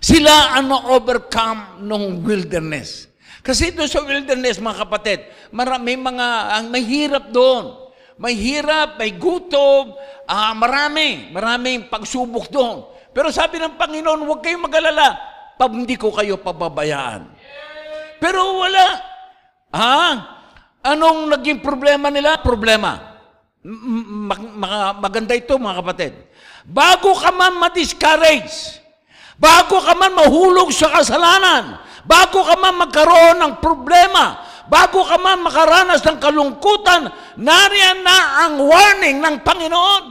Sila 0.00 0.56
ang 0.56 0.72
na-overcome 0.72 1.84
ng 1.84 2.24
wilderness. 2.24 3.12
Kasi 3.44 3.76
doon 3.76 3.86
sa 3.86 4.00
wilderness, 4.00 4.56
mga 4.64 4.88
kapatid, 4.88 5.20
marami 5.52 5.94
mga, 6.00 6.28
ang 6.56 6.66
mahirap 6.72 7.28
doon. 7.28 7.92
May 8.16 8.32
hirap, 8.32 8.96
may 8.96 9.12
gutom, 9.12 9.92
uh, 10.24 10.52
marami, 10.56 11.28
maraming 11.36 11.92
pagsubok 11.92 12.48
doon. 12.48 12.88
Pero 13.12 13.28
sabi 13.28 13.60
ng 13.60 13.76
Panginoon, 13.76 14.24
huwag 14.24 14.40
kayong 14.40 14.64
magalala, 14.64 15.20
pag 15.60 15.72
hindi 15.72 16.00
ko 16.00 16.08
kayo 16.12 16.40
pababayaan. 16.40 17.35
Pero 18.20 18.60
wala. 18.62 18.86
Ha? 19.74 20.00
Anong 20.86 21.34
naging 21.34 21.60
problema 21.60 22.08
nila? 22.08 22.38
Problema. 22.40 23.18
Mag, 23.66 24.40
mag, 24.54 25.02
maganda 25.02 25.34
ito 25.34 25.58
mga 25.58 25.78
kapatid. 25.82 26.12
Bago 26.66 27.14
ka 27.14 27.34
man 27.34 27.58
ma-discourage, 27.58 28.78
bago 29.38 29.82
ka 29.82 29.94
man 29.98 30.14
mahulog 30.14 30.70
sa 30.70 30.90
kasalanan, 30.94 31.78
bago 32.06 32.42
ka 32.46 32.54
man 32.58 32.86
magkaroon 32.86 33.38
ng 33.42 33.54
problema, 33.58 34.46
bago 34.70 35.02
ka 35.06 35.18
man 35.18 35.42
makaranas 35.42 36.02
ng 36.02 36.18
kalungkutan, 36.18 37.10
nariyan 37.38 38.02
na 38.02 38.46
ang 38.46 38.62
warning 38.62 39.18
ng 39.22 39.36
Panginoon. 39.42 40.04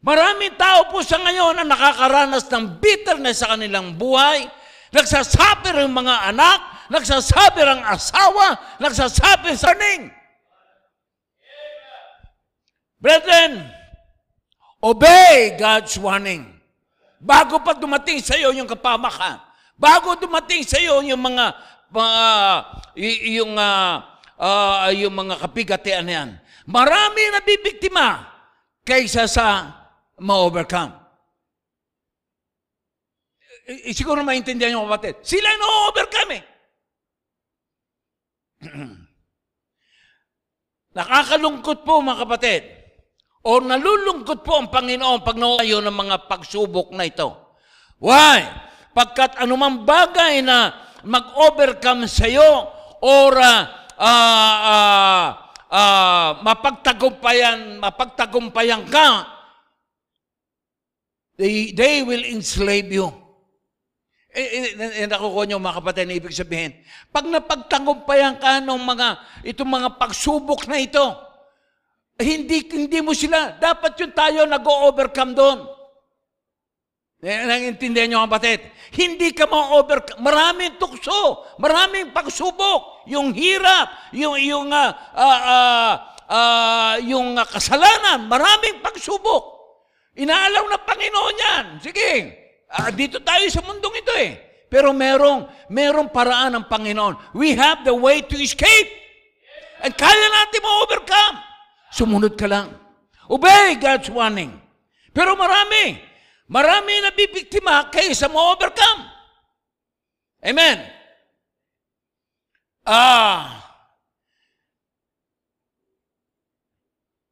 Maraming 0.00 0.56
tao 0.56 0.88
po 0.88 1.04
sa 1.04 1.20
ngayon 1.20 1.60
na 1.60 1.64
nakakaranas 1.68 2.48
ng 2.48 2.80
bitterness 2.80 3.44
sa 3.44 3.52
kanilang 3.52 3.94
buhay, 3.94 4.48
nagsasabi 4.90 5.74
ang 5.74 5.90
mga 5.94 6.34
anak, 6.34 6.58
nagsasabi 6.90 7.62
ang 7.62 7.82
asawa, 7.86 8.58
nagsasabi 8.82 9.54
sa 9.54 9.74
ning. 9.74 10.10
Brethren, 13.00 13.64
obey 14.84 15.56
God's 15.56 15.96
warning. 15.96 16.44
Bago 17.20 17.60
pa 17.64 17.72
dumating 17.76 18.20
sa 18.20 18.36
iyo 18.36 18.52
yung 18.52 18.68
kapamakan, 18.68 19.40
bago 19.76 20.16
dumating 20.20 20.64
sa 20.64 20.76
iyo 20.76 21.00
yung 21.00 21.20
mga 21.20 21.56
mga 21.88 22.24
yung 23.28 23.52
uh, 23.56 24.04
uh, 24.36 24.88
yung 24.92 25.14
mga 25.16 25.34
kapigatian 25.40 26.04
na 26.04 26.12
yan. 26.12 26.30
Marami 26.68 27.22
na 27.32 27.40
bibiktima 27.40 28.28
kaysa 28.84 29.24
sa 29.24 29.46
ma-overcome. 30.20 30.99
I- 33.70 33.94
siguro 33.94 34.22
maintindihan 34.26 34.74
nyo 34.74 34.86
kapatid. 34.90 35.22
Sila 35.22 35.46
yung 35.50 35.62
na-overcome 35.62 36.32
eh. 36.34 36.42
Nakakalungkot 40.98 41.86
po 41.86 42.02
mga 42.02 42.20
kapatid. 42.26 42.62
O 43.40 43.62
nalulungkot 43.62 44.44
po 44.44 44.60
ang 44.60 44.68
Panginoon 44.68 45.24
pag 45.24 45.38
nawayo 45.38 45.80
ng 45.80 45.96
mga 45.96 46.28
pagsubok 46.28 46.92
na 46.92 47.08
ito. 47.08 47.56
Why? 48.02 48.44
Pagkat 48.92 49.38
anumang 49.40 49.86
bagay 49.86 50.44
na 50.44 50.74
mag-overcome 51.06 52.04
sa 52.04 52.28
iyo 52.28 52.68
or 53.00 53.32
uh, 53.38 53.64
uh, 53.96 55.26
uh, 55.72 56.28
mapagtagumpayan, 56.44 57.80
mapagtagumpayan 57.80 58.84
ka, 58.90 59.24
they, 61.40 61.72
they 61.72 62.04
will 62.04 62.24
enslave 62.28 62.92
you. 62.92 63.08
Eh, 64.30 64.46
eh, 64.78 65.02
eh, 65.02 65.06
nakukuha 65.10 65.42
niyo 65.42 65.58
mga 65.58 65.82
kapatid 65.82 66.06
na 66.06 66.14
ibig 66.14 66.30
sabihin. 66.30 66.70
Pag 67.10 67.26
napagtagumpayan 67.26 68.38
ka 68.38 68.62
ng 68.62 68.78
mga, 68.78 69.08
itong 69.42 69.66
mga 69.66 69.98
pagsubok 69.98 70.70
na 70.70 70.78
ito, 70.78 71.02
hindi, 72.14 72.62
hindi 72.70 73.02
mo 73.02 73.10
sila, 73.10 73.58
dapat 73.58 73.98
yung 73.98 74.14
tayo 74.14 74.46
nag-overcome 74.46 75.34
doon. 75.34 75.58
Eh, 77.20 77.42
Nangintindihan 77.44 78.06
niyo 78.06 78.24
kapatid? 78.24 78.64
Hindi 78.94 79.34
ka 79.34 79.50
ma-over, 79.50 80.00
maraming 80.22 80.78
tukso, 80.78 81.44
maraming 81.58 82.14
pagsubok, 82.14 83.04
yung 83.10 83.34
hirap, 83.36 84.14
yung 84.16 84.40
yung 84.40 84.72
uh, 84.72 84.94
uh, 85.12 85.94
uh, 86.30 86.94
yung 87.04 87.36
uh, 87.36 87.44
kasalanan, 87.44 88.24
maraming 88.24 88.80
pagsubok. 88.80 89.58
Inaalaw 90.16 90.64
ng 90.64 90.84
Panginoon 90.86 91.36
yan. 91.36 91.64
Sige, 91.84 92.39
ah, 92.70 92.90
dito 92.94 93.18
tayo 93.22 93.46
sa 93.50 93.62
mundong 93.62 93.96
ito 94.00 94.12
eh. 94.18 94.32
Pero 94.70 94.94
merong, 94.94 95.50
merong 95.66 96.14
paraan 96.14 96.54
ng 96.54 96.66
Panginoon. 96.70 97.34
We 97.34 97.58
have 97.58 97.82
the 97.82 97.90
way 97.90 98.22
to 98.22 98.38
escape. 98.38 98.90
And 99.82 99.90
kaya 99.90 100.26
natin 100.30 100.62
ma-overcome. 100.62 101.36
Sumunod 101.90 102.38
ka 102.38 102.46
lang. 102.46 102.70
Obey 103.26 103.74
God's 103.82 104.06
warning. 104.14 104.54
Pero 105.10 105.34
marami, 105.34 105.98
marami 106.46 107.02
na 107.02 107.10
bibiktima 107.10 107.90
kaysa 107.90 108.30
ma-overcome. 108.30 109.10
Amen. 110.46 110.78
Ah, 112.86 113.60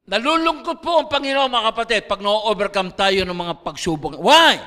Nalulungkot 0.09 0.81
po 0.81 1.05
ang 1.05 1.07
Panginoon 1.07 1.53
mga 1.53 1.67
kapatid 1.69 2.01
pag 2.09 2.17
na-overcome 2.17 2.89
tayo 2.97 3.21
ng 3.29 3.37
mga 3.37 3.53
pagsubok. 3.61 4.17
Why? 4.17 4.57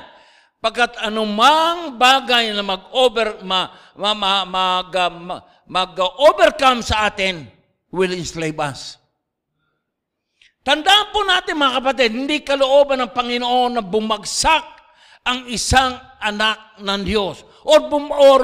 Pagkat 0.63 0.95
anumang 1.03 1.99
bagay 1.99 2.55
na 2.55 2.63
mag-over 2.63 3.43
ma, 3.43 3.67
ma, 3.99 4.15
ma, 4.15 4.47
mag, 4.47 4.95
ma, 5.11 5.35
mag-overcome 5.67 6.79
sa 6.79 7.11
atin 7.11 7.43
will 7.91 8.15
enslave 8.15 8.55
us. 8.63 8.95
Tandaan 10.63 11.11
po 11.11 11.27
natin 11.27 11.59
mga 11.59 11.83
kapatid, 11.83 12.15
hindi 12.15 12.39
kalooban 12.39 13.03
ng 13.03 13.11
Panginoon 13.11 13.75
na 13.75 13.83
bumagsak 13.83 14.63
ang 15.27 15.51
isang 15.51 15.99
anak 16.23 16.79
ng 16.79 17.01
Diyos 17.03 17.43
or 17.67 17.91
bum 17.91 18.07
or 18.11 18.43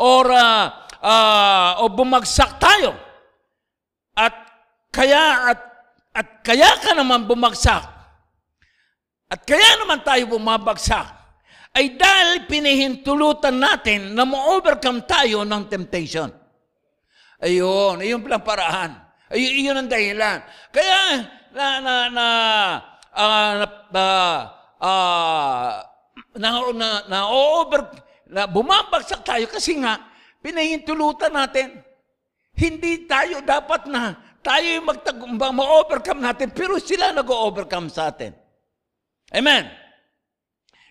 or 0.00 0.26
uh, 0.32 1.80
o 1.84 1.92
bumagsak 1.92 2.56
tayo. 2.56 2.96
At 4.16 4.32
kaya 4.88 5.52
at 5.52 5.60
at 6.16 6.40
kaya 6.40 6.80
ka 6.80 6.96
naman 6.96 7.28
bumagsak, 7.28 7.84
at 9.28 9.40
kaya 9.44 9.78
naman 9.84 10.00
tayo 10.02 10.34
bumabagsak, 10.34 11.17
ay 11.78 11.94
dahil 11.94 12.50
pinihintulutan 12.50 13.54
natin 13.54 14.18
na 14.18 14.26
ma-overcome 14.26 15.06
tayo 15.06 15.46
ng 15.46 15.70
temptation. 15.70 16.26
Ayun, 17.38 18.02
ayun 18.02 18.18
palang 18.18 18.42
paraan. 18.42 18.90
Ay, 19.30 19.62
iyon 19.62 19.78
ang 19.78 19.86
dahilan. 19.86 20.42
Kaya, 20.74 20.98
na, 21.54 21.66
na, 21.78 21.94
na, 22.10 22.26
uh, 23.14 23.52
na, 23.62 23.66
uh, 23.94 24.38
uh, 24.82 25.70
na, 26.34 26.48
na, 26.74 26.88
na, 27.06 27.18
over, 27.30 27.94
na 28.26 28.50
bumabagsak 28.50 29.22
tayo 29.22 29.46
kasi 29.46 29.78
nga, 29.78 30.02
pinahintulutan 30.42 31.30
natin. 31.30 31.78
Hindi 32.58 33.06
tayo 33.06 33.38
dapat 33.46 33.86
na 33.86 34.18
tayo 34.42 34.66
yung 34.66 34.88
magtagumbang, 34.90 35.54
ma-overcome 35.54 36.26
natin, 36.26 36.50
pero 36.50 36.74
sila 36.82 37.14
nag-overcome 37.14 37.86
sa 37.86 38.10
atin. 38.10 38.34
Amen. 39.30 39.87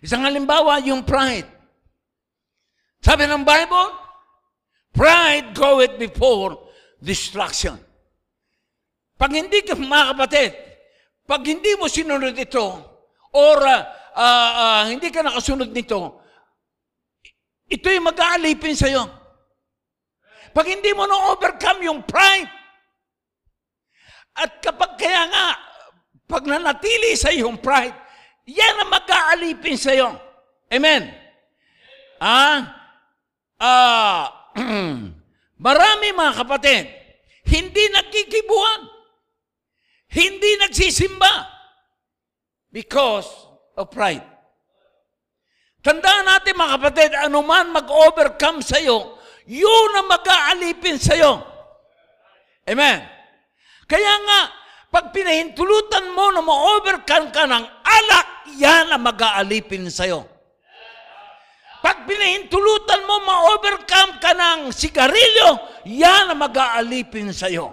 Isang 0.07 0.23
halimbawa, 0.23 0.79
yung 0.87 1.03
pride. 1.03 1.51
Sabi 3.03 3.27
ng 3.27 3.43
Bible, 3.43 3.91
pride 4.95 5.51
goeth 5.51 5.99
before 5.99 6.71
destruction. 7.03 7.75
Pag 9.19 9.35
hindi 9.35 9.67
ka, 9.67 9.75
mga 9.75 10.15
kapatid, 10.15 10.55
pag 11.27 11.43
hindi 11.43 11.75
mo 11.75 11.91
sinunod 11.91 12.31
ito, 12.39 12.65
or 13.35 13.59
uh, 13.59 13.83
uh, 14.15 14.87
hindi 14.87 15.11
ka 15.11 15.27
nakasunod 15.27 15.75
nito, 15.75 16.23
ito 17.67 17.87
yung 17.91 18.07
mag-aalipin 18.07 18.79
sa'yo. 18.79 19.03
Pag 20.55 20.71
hindi 20.71 20.95
mo 20.95 21.03
na-overcome 21.03 21.83
yung 21.83 22.07
pride, 22.07 22.47
at 24.39 24.63
kapag 24.63 24.95
kaya 24.95 25.27
nga, 25.27 25.47
pag 26.31 26.47
nanatili 26.47 27.11
sa 27.19 27.27
iyong 27.27 27.59
pride, 27.59 28.06
yan 28.47 28.75
ang 28.79 28.89
mag-aalipin 28.89 29.75
sa 29.75 29.91
iyo. 29.91 30.15
Amen. 30.71 31.11
Ah, 32.17 32.59
ah, 33.59 34.51
marami 35.67 36.07
mga 36.15 36.33
kapatid, 36.43 36.87
hindi 37.47 37.83
nagkikibuhan. 37.91 38.81
Hindi 40.07 40.51
nagsisimba. 40.63 41.55
Because 42.71 43.27
of 43.75 43.91
pride. 43.91 44.23
Tandaan 45.83 46.27
natin 46.27 46.55
mga 46.55 46.73
kapatid, 46.79 47.11
anuman 47.15 47.71
mag-overcome 47.71 48.59
sa 48.59 48.75
iyo, 48.79 49.19
yun 49.47 49.91
ang 49.95 50.07
mag-aalipin 50.11 50.99
sa 50.99 51.15
iyo. 51.15 51.39
Amen. 52.67 52.99
Kaya 53.87 54.13
nga, 54.27 54.39
pag 54.87 55.11
pinahintulutan 55.11 56.15
mo 56.15 56.31
na 56.31 56.39
ma-overcome 56.39 57.27
ka 57.31 57.43
ng 57.43 57.65
alak, 57.83 58.27
yan 58.55 58.91
ang 58.91 59.03
mag-aalipin 59.03 59.91
sa'yo. 59.91 60.23
Pag 61.83 62.03
pinahintulutan 62.03 63.05
mo 63.07 63.21
ma-overcome 63.23 64.19
ka 64.19 64.31
ng 64.33 64.73
sigarilyo, 64.73 65.59
yan 65.87 66.31
ang 66.33 66.39
mag-aalipin 66.39 67.31
sa'yo. 67.31 67.71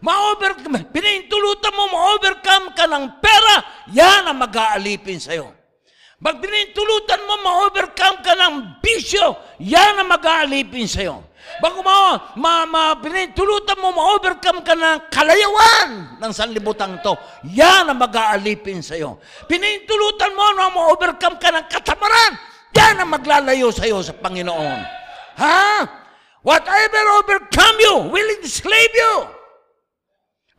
Ma-overcome, 0.00 0.88
pinahintulutan 0.88 1.76
mo 1.76 1.84
ma-overcome 1.92 2.72
ka 2.72 2.88
ng 2.88 3.20
pera, 3.20 3.56
yan 3.92 4.28
ang 4.28 4.40
mag-aalipin 4.40 5.20
sa'yo. 5.20 5.59
Pag 6.20 6.36
pinahintulutan 6.36 7.24
mo 7.24 7.34
ma-overcome 7.40 8.20
ka 8.20 8.36
ng 8.36 8.84
bisyo, 8.84 9.40
yan 9.56 10.04
ang 10.04 10.12
mag-aalipin 10.12 10.84
sa'yo. 10.84 11.24
Bago 11.64 11.80
mo, 11.80 11.96
ma, 12.36 12.68
ma, 12.68 12.92
pinitulutan 13.00 13.80
mo, 13.80 13.88
ma-overcome 13.88 14.60
ka 14.60 14.76
ng 14.76 15.08
kalayawan 15.08 16.20
ng 16.20 16.32
sanlibutan 16.36 17.00
to. 17.00 17.16
Yan 17.56 17.88
ang 17.88 17.96
mag-aalipin 17.96 18.84
sa'yo. 18.84 19.16
Pinitulutan 19.48 20.36
mo 20.36 20.44
na 20.52 20.68
ma-overcome 20.68 21.40
ka 21.40 21.56
ng 21.56 21.64
katamaran. 21.72 22.36
Yan 22.76 23.00
ang 23.00 23.08
maglalayo 23.16 23.72
sa'yo 23.72 24.04
sa 24.04 24.12
Panginoon. 24.12 24.78
Ha? 25.40 25.88
Whatever 26.44 27.02
overcome 27.16 27.76
you 27.80 27.96
will 28.12 28.28
enslave 28.44 28.92
you. 28.92 29.14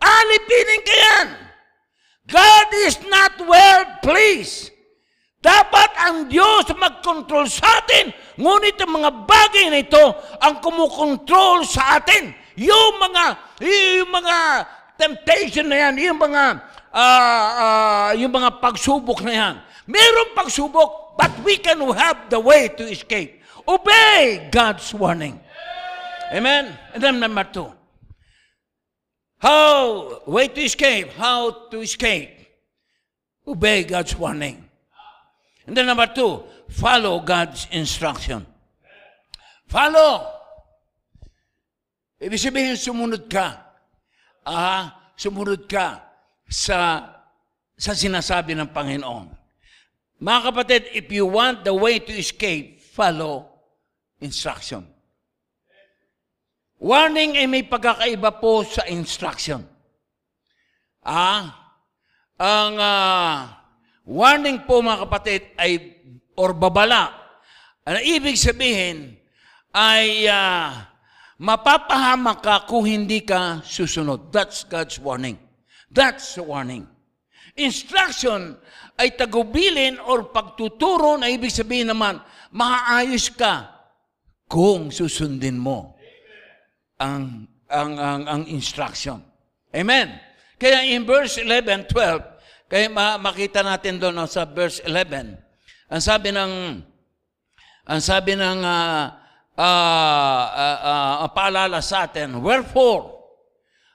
Alipinin 0.01 0.81
ka 0.81 0.95
yan. 0.97 1.27
God 2.25 2.67
is 2.81 2.97
not 3.05 3.37
well 3.45 3.85
pleased 4.01 4.80
dapat 5.41 5.89
ang 5.97 6.29
Diyos 6.29 6.69
mag-control 6.77 7.49
sa 7.49 7.81
atin, 7.81 8.13
ngunit 8.37 8.77
ang 8.77 8.93
mga 9.01 9.11
bagay 9.25 9.73
na 9.73 9.81
ito 9.81 10.05
ang 10.37 10.61
kumukontrol 10.61 11.65
sa 11.65 11.97
atin. 11.97 12.29
Yung 12.61 13.01
mga, 13.01 13.25
yung 13.57 14.09
mga 14.13 14.37
temptation 15.01 15.65
na 15.65 15.89
yan, 15.89 16.13
yung 16.13 16.21
mga, 16.21 16.43
uh, 16.93 17.49
uh, 17.57 18.09
yung 18.21 18.29
mga 18.29 18.61
pagsubok 18.61 19.25
na 19.25 19.33
yan. 19.33 19.55
Meron 19.89 20.37
pagsubok, 20.37 21.17
but 21.17 21.33
we 21.41 21.57
can 21.57 21.81
have 21.89 22.29
the 22.29 22.37
way 22.37 22.69
to 22.69 22.85
escape. 22.85 23.41
Obey 23.65 24.47
God's 24.53 24.93
warning. 24.93 25.41
Amen? 26.29 26.69
And 26.93 27.01
then 27.01 27.19
number 27.19 27.43
two. 27.49 27.73
How, 29.41 30.21
way 30.29 30.53
to 30.53 30.61
escape, 30.61 31.17
how 31.17 31.65
to 31.73 31.81
escape. 31.81 32.29
Obey 33.41 33.89
God's 33.89 34.13
warning. 34.13 34.60
And 35.67 35.77
then 35.77 35.85
number 35.85 36.09
two, 36.09 36.43
follow 36.69 37.21
God's 37.21 37.67
instruction. 37.71 38.45
Follow. 39.69 40.27
Ibig 42.21 42.37
sabihin, 42.37 42.75
sumunod 42.77 43.29
ka. 43.29 43.61
Ah, 44.45 45.13
sumunod 45.17 45.69
ka 45.69 46.01
sa 46.49 47.07
sa 47.81 47.97
sinasabi 47.97 48.53
ng 48.53 48.69
Panginoon. 48.69 49.33
Mga 50.21 50.39
kapatid, 50.53 50.81
if 50.93 51.09
you 51.09 51.25
want 51.25 51.65
the 51.65 51.73
way 51.73 51.97
to 51.97 52.13
escape, 52.13 52.77
follow 52.77 53.49
instruction. 54.21 54.85
Warning 56.77 57.37
ay 57.37 57.49
may 57.49 57.65
pagkakaiba 57.65 58.37
po 58.37 58.61
sa 58.61 58.85
instruction. 58.85 59.65
Ah, 61.01 61.77
ang 62.37 62.73
uh, 62.77 63.60
Warning 64.11 64.67
po 64.67 64.83
mga 64.83 65.07
kapatid 65.07 65.55
ay 65.55 66.03
or 66.35 66.51
babala. 66.51 67.15
Ang 67.87 68.03
ibig 68.03 68.35
sabihin 68.35 69.15
ay 69.71 70.27
uh, 70.27 70.67
mapapahamak 71.39 72.43
ka 72.43 72.55
kung 72.67 72.83
hindi 72.83 73.23
ka 73.23 73.63
susunod. 73.63 74.27
That's 74.27 74.67
God's 74.67 74.99
warning. 74.99 75.39
That's 75.87 76.35
the 76.35 76.43
warning. 76.43 76.91
Instruction 77.55 78.59
ay 78.99 79.15
tagubilin 79.15 79.95
or 80.03 80.27
pagtuturo 80.27 81.15
na 81.15 81.31
ibig 81.31 81.51
sabihin 81.51 81.95
naman, 81.95 82.19
maayos 82.51 83.31
ka 83.31 83.79
kung 84.51 84.91
susundin 84.91 85.55
mo 85.55 85.95
ang, 86.99 87.47
ang, 87.71 87.91
ang, 87.95 88.21
ang 88.27 88.41
instruction. 88.51 89.23
Amen. 89.71 90.19
Kaya 90.59 90.83
in 90.83 91.07
verse 91.07 91.39
11, 91.39 91.87
12, 91.87 92.30
kaya 92.71 92.87
makita 93.19 93.67
natin 93.67 93.99
doon 93.99 94.15
no, 94.15 94.31
sa 94.31 94.47
verse 94.47 94.79
11. 94.87 95.35
Ang 95.91 95.99
sabi 95.99 96.31
ng 96.31 96.79
ang 97.83 97.99
sabi 97.99 98.39
ng 98.39 98.63
uh, 98.63 99.03
uh, 99.59 100.45
uh, 100.47 100.79
uh, 101.27 101.29
paalala 101.35 101.83
sa 101.83 102.07
atin, 102.07 102.39
Wherefore, 102.39 103.19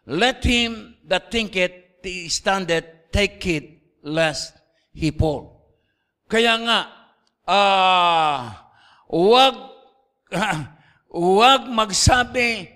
let 0.05 0.45
him 0.45 1.01
that 1.09 1.33
thinketh 1.33 2.05
he 2.05 2.29
standeth 2.29 3.09
take 3.11 3.41
it 3.49 3.81
lest 4.05 4.55
hipol. 4.95 5.57
Kaya 6.29 6.61
nga, 6.63 6.81
ah, 7.49 8.71
wag, 9.09 9.57
wag 11.41 11.63
magsabi, 11.67 12.69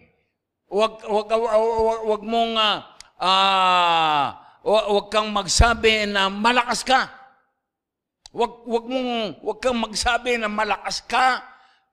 wag, 0.66 1.04
wag, 1.04 1.28
wag, 1.28 2.02
wag 2.08 2.22
mong, 2.24 2.54
ah, 2.56 2.78
ah, 3.20 4.39
wag, 4.64 4.86
wag 4.88 5.06
kang 5.08 5.28
magsabi 5.32 6.08
na 6.08 6.28
malakas 6.28 6.84
ka. 6.84 7.08
Wag, 8.30 8.62
wag 8.62 8.84
mong, 8.86 9.10
wag 9.42 9.58
kang 9.58 9.78
magsabi 9.80 10.38
na 10.38 10.46
malakas 10.46 11.02
ka, 11.02 11.42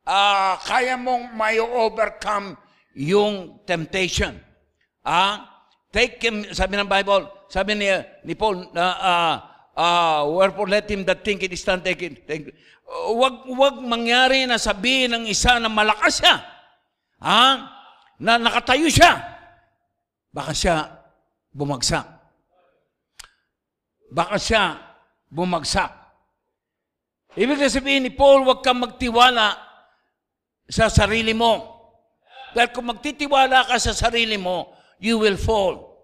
ah, 0.05 0.59
kaya 0.61 0.93
mong 0.99 1.33
may 1.33 1.57
overcome 1.57 2.53
yung 2.93 3.57
temptation. 3.65 4.37
Ah, 5.01 5.65
take 5.89 6.21
him, 6.21 6.45
sabi 6.53 6.77
ng 6.77 6.89
Bible, 6.89 7.25
sabi 7.49 7.73
ni, 7.73 7.89
ni 8.21 8.37
Paul, 8.37 8.69
na, 8.75 8.85
ah, 9.01 9.35
ah, 9.73 10.19
wherefore 10.29 10.69
let 10.69 10.85
him 10.85 11.01
that 11.07 11.25
think 11.25 11.41
it 11.41 11.53
is 11.53 11.63
done, 11.65 11.81
take 11.81 12.03
it. 12.05 12.27
Take, 12.29 12.53
wag, 13.17 13.47
wag 13.49 13.81
mangyari 13.81 14.45
na 14.45 14.61
sabihin 14.61 15.15
ng 15.17 15.25
isa 15.25 15.57
na 15.57 15.71
malakas 15.71 16.21
siya. 16.21 16.35
Ah, 17.17 17.73
na 18.21 18.37
nakatayo 18.37 18.89
siya. 18.89 19.17
Baka 20.29 20.53
siya 20.53 20.85
bumagsak. 21.53 22.16
Baka 24.07 24.39
siya 24.39 24.79
bumagsak. 25.27 25.91
Ibig 27.37 27.61
sabihin 27.69 28.07
ni 28.07 28.11
Paul, 28.11 28.47
huwag 28.47 28.65
kang 28.65 28.81
magtiwala 28.81 29.53
sa 30.65 30.89
sarili 30.89 31.37
mo. 31.37 31.77
Dahil 32.57 32.73
kung 32.73 32.89
magtitiwala 32.89 33.69
ka 33.69 33.77
sa 33.77 33.93
sarili 33.93 34.39
mo, 34.39 34.73
you 34.97 35.21
will 35.21 35.37
fall. 35.37 36.01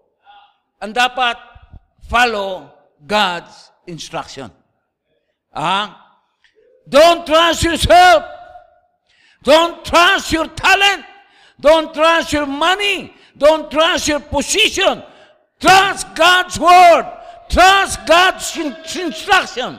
Ang 0.78 0.94
dapat, 0.94 1.34
follow 2.06 2.70
God's 3.02 3.72
instruction. 3.90 4.52
Ah? 5.50 6.04
Don't 6.86 7.24
trust 7.26 7.64
yourself. 7.64 8.22
Don't 9.42 9.84
trust 9.84 10.30
your 10.30 10.46
talent. 10.52 11.02
Don't 11.58 11.90
trust 11.90 12.32
your 12.32 12.46
money. 12.46 13.12
Don't 13.36 13.70
trust 13.70 14.08
your 14.08 14.20
position. 14.20 15.02
Trust 15.58 16.14
God's 16.14 16.60
word. 16.60 17.06
Trust 17.48 18.06
God's 18.06 18.46
in- 18.56 18.76
instruction. 19.08 19.78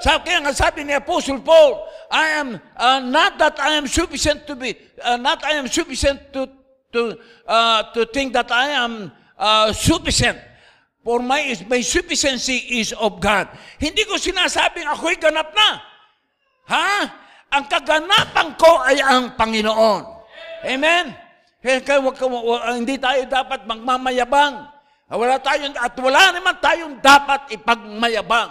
Sa 0.00 0.20
kaya 0.20 0.44
nga 0.44 0.52
sabi 0.52 0.84
ni 0.84 0.92
Apostle 0.92 1.40
Paul, 1.40 1.80
I 2.12 2.26
am 2.36 2.60
uh, 2.76 3.00
not 3.00 3.40
that 3.40 3.56
I 3.56 3.80
am 3.80 3.88
sufficient 3.88 4.44
to 4.44 4.54
be 4.54 4.76
uh, 5.00 5.16
not 5.16 5.40
I 5.40 5.56
am 5.56 5.66
sufficient 5.66 6.20
to 6.36 6.46
to 6.92 7.16
uh, 7.48 7.80
to 7.96 8.04
think 8.12 8.36
that 8.36 8.52
I 8.52 8.76
am 8.76 9.08
uh, 9.40 9.72
sufficient. 9.72 10.36
For 11.00 11.22
my 11.22 11.54
my 11.70 11.80
sufficiency 11.80 12.82
is 12.82 12.92
of 12.92 13.22
God. 13.22 13.48
Hindi 13.78 14.04
ko 14.04 14.20
sinasabing 14.20 14.84
ako'y 14.84 15.16
ganap 15.16 15.54
na. 15.54 15.68
Ha? 16.66 16.90
Ang 17.54 17.64
kaganapan 17.70 18.48
ko 18.58 18.82
ay 18.82 18.98
ang 18.98 19.38
Panginoon. 19.38 20.02
Amen? 20.66 21.14
Kaya, 21.62 21.78
kaya 21.78 22.02
wag, 22.02 22.18
wag- 22.18 22.74
hindi 22.74 22.98
tayo 22.98 23.22
dapat 23.30 23.70
magmamayabang. 23.70 24.66
Wala 25.06 25.38
tayong, 25.38 25.78
at 25.78 25.94
wala 26.02 26.34
naman 26.34 26.54
tayong 26.58 26.98
dapat 26.98 27.54
ipagmayabang. 27.54 28.50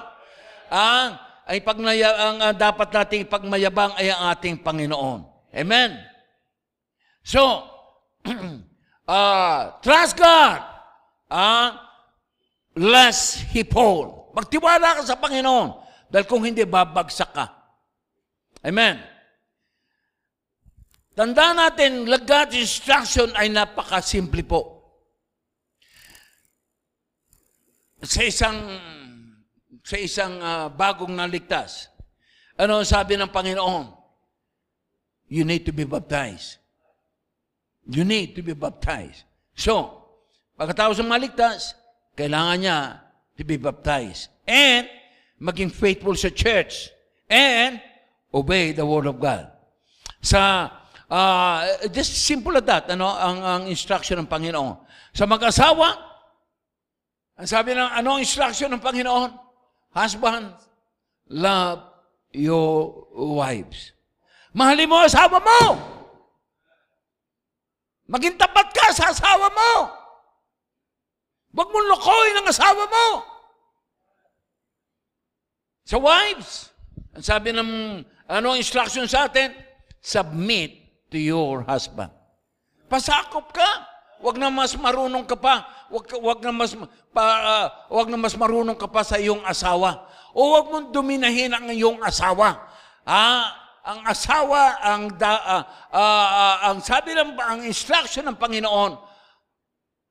Ah, 0.72 1.20
ay 1.46 1.60
pagnaya, 1.60 2.10
ang 2.16 2.38
ah, 2.40 2.56
dapat 2.56 2.90
nating 2.96 3.28
ipagmayabang 3.28 3.92
ay 4.00 4.08
ang 4.10 4.32
ating 4.32 4.64
Panginoon. 4.64 5.28
Amen? 5.52 6.00
So, 7.28 7.44
ah, 9.12 9.76
trust 9.84 10.16
God. 10.16 10.64
Ah, 11.28 11.76
lest 12.72 13.52
He 13.52 13.68
fall. 13.68 14.32
Magtiwala 14.32 15.00
ka 15.00 15.02
sa 15.04 15.20
Panginoon. 15.20 15.84
Dahil 16.08 16.26
kung 16.28 16.48
hindi, 16.48 16.64
babagsak 16.64 17.36
ka. 17.36 17.46
Amen. 18.64 18.96
Tandaan 21.16 21.56
natin, 21.60 22.08
God's 22.08 22.60
instruction 22.60 23.32
ay 23.36 23.48
napakasimple 23.52 24.44
po. 24.44 24.75
Sa 28.06 28.22
isang 28.22 28.58
sa 29.86 29.98
isang 29.98 30.34
ah, 30.42 30.70
bagong 30.70 31.14
naligtas, 31.14 31.90
ano 32.58 32.82
ang 32.82 32.88
sabi 32.88 33.18
ng 33.18 33.30
Panginoon? 33.30 33.94
You 35.30 35.46
need 35.46 35.66
to 35.66 35.74
be 35.74 35.86
baptized. 35.86 36.62
You 37.86 38.06
need 38.06 38.38
to 38.38 38.42
be 38.42 38.54
baptized. 38.54 39.26
So, 39.58 40.06
pagkatapos 40.58 41.02
ng 41.02 41.10
maligtas, 41.10 41.78
kailangan 42.18 42.58
niya 42.62 42.78
to 43.38 43.42
be 43.46 43.58
baptized. 43.58 44.30
And, 44.46 44.90
maging 45.42 45.74
faithful 45.74 46.14
sa 46.18 46.30
church. 46.30 46.94
And, 47.30 47.82
obey 48.34 48.74
the 48.74 48.86
word 48.86 49.10
of 49.10 49.18
God. 49.18 49.50
Sa, 50.22 50.70
uh, 51.10 51.58
just 51.90 52.14
simple 52.26 52.58
as 52.58 52.66
that, 52.70 52.90
ano, 52.90 53.10
ang, 53.10 53.38
ang 53.42 53.62
instruction 53.70 54.22
ng 54.22 54.30
Panginoon. 54.30 54.82
Sa 55.14 55.26
mag-asawa, 55.26 56.05
ang 57.36 57.48
sabi 57.48 57.76
ng, 57.76 57.90
ano 57.92 58.16
ang 58.16 58.22
instruction 58.24 58.72
ng 58.72 58.80
Panginoon? 58.80 59.32
Husband, 59.92 60.56
love 61.32 61.84
your 62.32 63.08
wives. 63.16 63.92
Mahalin 64.56 64.88
mo 64.88 65.04
asawa 65.04 65.40
mo. 65.40 65.60
Maging 68.08 68.40
tapat 68.40 68.72
ka 68.72 68.88
sa 68.96 69.12
asawa 69.12 69.52
mo. 69.52 69.72
Huwag 71.56 71.70
mong 71.72 71.88
lokohin 71.92 72.40
ang 72.40 72.48
asawa 72.48 72.84
mo. 72.88 73.08
Sa 75.88 76.00
wives, 76.00 76.72
ang 77.16 77.24
sabi 77.24 77.56
ng 77.56 77.72
ano 78.28 78.46
ang 78.52 78.58
instruction 78.60 79.08
sa 79.08 79.28
atin? 79.28 79.56
Submit 80.04 80.76
to 81.10 81.18
your 81.18 81.64
husband. 81.64 82.12
Pasakop 82.92 83.56
ka. 83.56 83.95
Huwag 84.26 84.42
na 84.42 84.50
mas 84.50 84.74
marunong 84.74 85.22
ka 85.30 85.38
pa. 85.38 85.86
Huwag, 85.86 86.10
ka- 86.10 86.18
huwag 86.18 86.42
na 86.42 86.50
mas 86.50 86.74
pa, 87.14 87.22
ah, 87.22 87.68
huwag 87.94 88.10
na 88.10 88.18
mas 88.18 88.34
marunong 88.34 88.74
ka 88.74 88.90
pa 88.90 89.06
sa 89.06 89.22
iyong 89.22 89.46
asawa. 89.46 90.10
O 90.34 90.50
huwag 90.50 90.66
mong 90.74 90.88
dominahin 90.90 91.54
ang 91.54 91.70
iyong 91.70 92.02
asawa. 92.02 92.58
Ah, 93.06 93.54
ang 93.86 94.02
asawa 94.10 94.82
ang 94.82 95.14
da, 95.14 95.30
ah, 95.30 95.64
ah, 95.94 96.30
ah, 96.42 96.58
ang 96.74 96.82
sabi 96.82 97.14
ng 97.14 97.38
ang 97.38 97.62
instruction 97.70 98.26
ng 98.26 98.34
Panginoon, 98.34 98.98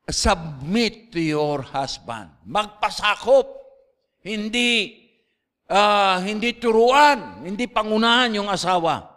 submit 0.06 1.10
to 1.10 1.18
your 1.18 1.66
husband. 1.74 2.30
Magpasakop. 2.46 3.50
Hindi 4.22 4.94
ah, 5.66 6.22
hindi 6.22 6.54
turuan, 6.54 7.42
hindi 7.42 7.66
pangunahan 7.66 8.38
yung 8.38 8.46
asawa. 8.46 9.10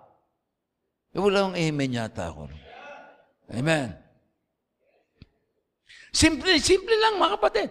Wala 1.14 1.46
akong 1.46 1.58
amen 1.62 1.94
yata 1.94 2.34
ako. 2.34 2.50
Amen. 3.54 4.07
Simple, 6.12 6.58
simple 6.60 6.96
lang 6.98 7.20
mga 7.20 7.34
kapatid. 7.38 7.70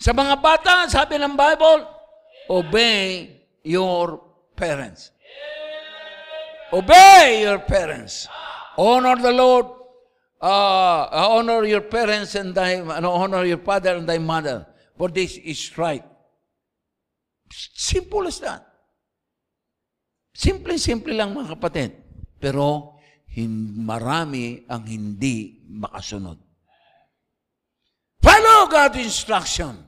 Sa 0.00 0.16
mga 0.16 0.40
bata, 0.40 0.88
sabi 0.88 1.20
ng 1.20 1.36
Bible, 1.36 1.84
obey 2.48 3.28
your 3.60 4.20
parents. 4.56 5.12
Obey 6.72 7.44
your 7.44 7.60
parents. 7.60 8.24
Honor 8.80 9.20
the 9.20 9.34
Lord. 9.34 9.66
Uh, 10.40 11.04
honor 11.12 11.68
your 11.68 11.84
parents 11.84 12.32
and 12.32 12.56
thy, 12.56 12.80
ano, 12.80 13.12
honor 13.12 13.44
your 13.44 13.60
father 13.60 14.00
and 14.00 14.08
thy 14.08 14.16
mother. 14.16 14.64
For 14.96 15.12
this 15.12 15.36
is 15.36 15.60
right. 15.76 16.04
Simple 17.52 18.24
as 18.24 18.40
that. 18.40 18.64
Simple-simple 20.32 21.12
lang 21.12 21.36
mga 21.36 21.60
kapatid. 21.60 21.92
Pero 22.40 22.96
marami 23.38 24.66
ang 24.66 24.82
hindi 24.86 25.62
makasunod. 25.70 26.38
Follow 28.22 28.68
God's 28.68 28.98
instruction. 28.98 29.78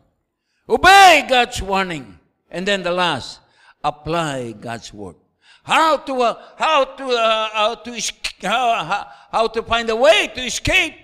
Obey 0.68 1.26
God's 1.28 1.60
warning. 1.60 2.18
And 2.50 2.68
then 2.68 2.82
the 2.82 2.92
last, 2.92 3.40
apply 3.82 4.52
God's 4.52 4.92
word. 4.92 5.16
How 5.64 5.96
to 5.96 6.14
uh, 6.22 6.34
how 6.56 6.84
to 6.84 7.04
uh, 7.06 7.48
how 7.52 7.74
to 7.76 7.90
how, 8.42 9.06
how, 9.30 9.46
to 9.46 9.62
find 9.62 9.88
a 9.90 9.96
way 9.96 10.28
to 10.34 10.40
escape 10.42 10.94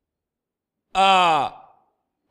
uh, 0.94 1.50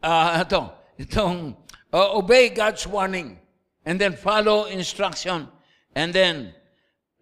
uh, 0.03 0.43
ito, 0.45 0.71
itong 0.99 1.57
uh, 1.91 2.17
obey 2.17 2.49
God's 2.49 2.85
warning 2.85 3.39
and 3.85 3.99
then 3.99 4.13
follow 4.13 4.65
instruction 4.65 5.47
and 5.95 6.13
then 6.13 6.53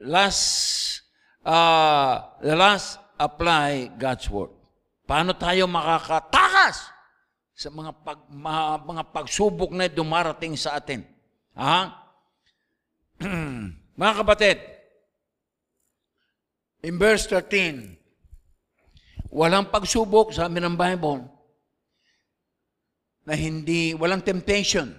last 0.01 1.01
uh, 1.47 2.13
the 2.43 2.51
last 2.51 2.99
apply 3.15 3.95
God's 3.95 4.27
word. 4.27 4.51
Paano 5.07 5.31
tayo 5.31 5.71
makakatakas 5.71 6.91
sa 7.55 7.71
mga 7.71 7.91
pag 8.03 8.19
mga, 8.27 8.63
mga 8.83 9.03
pagsubok 9.15 9.71
na 9.71 9.87
dumarating 9.87 10.59
sa 10.59 10.75
atin? 10.75 11.07
Ha? 11.55 11.95
mga 13.97 14.13
kapatid, 14.21 14.59
in 16.83 16.99
verse 16.99 17.25
13, 17.31 17.97
walang 19.31 19.71
pagsubok, 19.71 20.35
sabi 20.35 20.61
ng 20.61 20.75
Bible, 20.77 21.25
na 23.25 23.33
hindi, 23.33 23.91
walang 23.97 24.21
temptation 24.21 24.93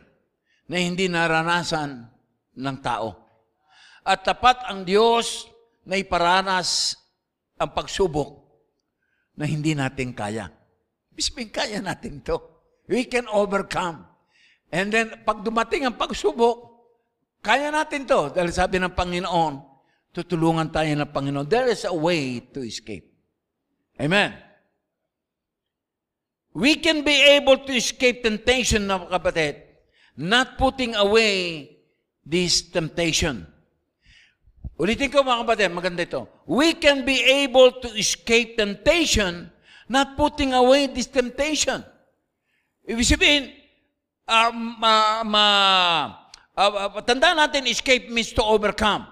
na 0.69 0.77
hindi 0.83 1.07
naranasan 1.09 2.11
ng 2.59 2.77
tao. 2.83 3.17
At 4.05 4.25
tapat 4.25 4.69
ang 4.69 4.85
Diyos 4.85 5.49
na 5.89 5.97
iparanas 5.97 7.01
ang 7.57 7.73
pagsubok 7.73 8.45
na 9.41 9.49
hindi 9.49 9.73
natin 9.73 10.13
kaya. 10.13 10.53
Ibig 11.17 11.49
kaya 11.49 11.81
natin 11.81 12.21
to. 12.21 12.37
We 12.87 13.09
can 13.09 13.25
overcome. 13.33 14.05
And 14.69 14.93
then, 14.93 15.25
pag 15.25 15.41
dumating 15.41 15.89
ang 15.89 15.97
pagsubok, 15.97 16.69
kaya 17.41 17.73
natin 17.73 18.05
to. 18.05 18.29
Dahil 18.37 18.53
sabi 18.53 18.77
ng 18.77 18.93
Panginoon, 18.93 19.55
tutulungan 20.13 20.69
tayo 20.69 20.93
ng 20.93 21.09
Panginoon. 21.09 21.49
There 21.49 21.73
is 21.73 21.89
a 21.89 21.95
way 21.95 22.45
to 22.53 22.61
escape. 22.61 23.09
Amen. 23.97 24.37
We 26.53 26.77
can 26.79 27.03
be 27.03 27.17
able 27.39 27.65
to 27.65 27.73
escape 27.73 28.23
temptation, 28.23 28.87
na 28.87 29.09
kapatid, 29.09 29.63
not 30.19 30.61
putting 30.61 30.95
away 30.99 31.65
this 32.27 32.61
temptation. 32.61 33.47
Ulitin 34.79 35.11
ko 35.11 35.27
mga 35.27 35.43
kapatid, 35.43 35.75
maganda 35.75 36.07
ito. 36.07 36.31
We 36.47 36.79
can 36.79 37.03
be 37.03 37.19
able 37.43 37.83
to 37.83 37.91
escape 37.99 38.55
temptation, 38.55 39.51
not 39.91 40.15
putting 40.15 40.55
away 40.55 40.87
this 40.87 41.11
temptation. 41.11 41.83
Ibig 42.87 43.03
sabihin, 43.03 43.43
uh, 44.31 44.55
ma, 44.55 45.27
ma, 45.27 45.47
uh, 46.55 46.95
uh, 46.95 47.03
tandaan 47.03 47.43
natin, 47.43 47.67
escape 47.67 48.07
means 48.07 48.31
to 48.31 48.41
overcome. 48.47 49.03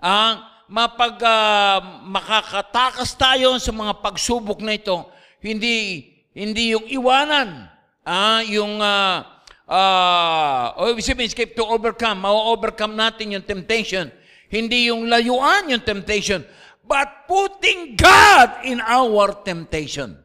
Ang 0.00 0.40
uh, 0.40 0.48
mapag 0.72 1.20
uh, 1.20 1.80
makakatakas 2.08 3.12
tayo 3.16 3.60
sa 3.60 3.72
mga 3.72 3.92
pagsubok 4.00 4.64
na 4.64 4.76
ito, 4.76 5.04
hindi 5.44 6.06
hindi 6.38 6.76
yung 6.76 6.86
iwanan, 6.86 7.66
ah, 8.06 8.40
yung 8.46 8.78
uh, 8.78 9.26
uh, 9.66 10.78
o 10.78 10.94
ibig 10.94 11.28
escape 11.28 11.58
to 11.58 11.66
overcome, 11.66 12.22
ma-overcome 12.22 12.94
natin 12.94 13.34
yung 13.34 13.44
temptation. 13.44 14.06
Hindi 14.48 14.88
yung 14.88 15.08
layuan 15.08 15.68
yung 15.68 15.84
temptation, 15.84 16.40
but 16.80 17.28
putting 17.28 17.92
God 17.96 18.64
in 18.64 18.80
our 18.80 19.44
temptation. 19.44 20.16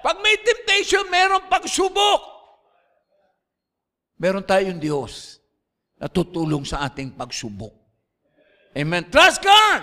Pag 0.00 0.16
may 0.24 0.40
temptation, 0.40 1.04
meron 1.12 1.44
pagsubok. 1.50 2.22
Meron 4.16 4.44
tayong 4.44 4.80
Diyos 4.80 5.42
na 6.00 6.08
tutulong 6.08 6.64
sa 6.64 6.88
ating 6.88 7.12
pagsubok. 7.12 7.74
Amen. 8.72 9.04
Trust 9.12 9.44
God. 9.44 9.82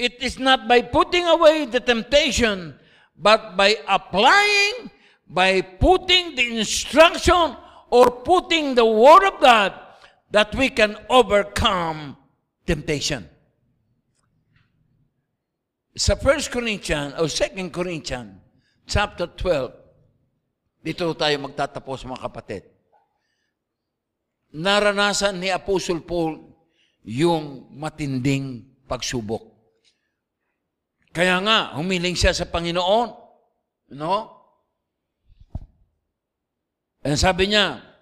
It 0.00 0.24
is 0.24 0.40
not 0.40 0.64
by 0.64 0.82
putting 0.82 1.28
away 1.28 1.68
the 1.68 1.84
temptation, 1.84 2.74
but 3.12 3.54
by 3.60 3.76
applying 3.86 4.90
by 5.28 5.60
putting 5.60 6.34
the 6.34 6.58
instruction 6.58 7.56
or 7.90 8.10
putting 8.22 8.74
the 8.74 8.84
Word 8.84 9.24
of 9.26 9.40
God 9.40 9.72
that 10.34 10.50
we 10.58 10.66
can 10.66 10.98
overcome 11.06 12.18
temptation. 12.66 13.22
Sa 15.94 16.18
1 16.18 16.50
Corinthians 16.50 17.14
o 17.22 17.30
2 17.30 17.70
Corinthians 17.70 18.42
chapter 18.82 19.30
12, 19.30 20.82
dito 20.82 21.06
tayo 21.14 21.38
magtatapos 21.38 22.02
mga 22.02 22.26
kapatid. 22.26 22.66
Naranasan 24.50 25.38
ni 25.38 25.54
Apostle 25.54 26.02
Paul 26.02 26.50
yung 27.06 27.70
matinding 27.70 28.66
pagsubok. 28.90 29.54
Kaya 31.14 31.38
nga, 31.46 31.78
humiling 31.78 32.18
siya 32.18 32.34
sa 32.34 32.50
Panginoon. 32.50 33.08
No? 33.94 34.14
And 37.06 37.14
sabi 37.14 37.54
niya, 37.54 37.93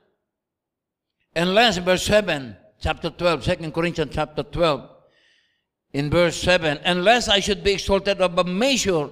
unless, 1.35 1.79
verse 1.79 2.05
7, 2.05 2.57
chapter 2.81 3.11
12, 3.11 3.45
2 3.45 3.71
Corinthians 3.71 4.11
chapter 4.13 4.43
12, 4.43 4.89
in 5.93 6.11
verse 6.11 6.41
7, 6.43 6.79
unless 6.85 7.29
I 7.29 7.41
should 7.41 7.63
be 7.63 7.73
exalted 7.73 8.21
above 8.21 8.47
measure 8.47 9.11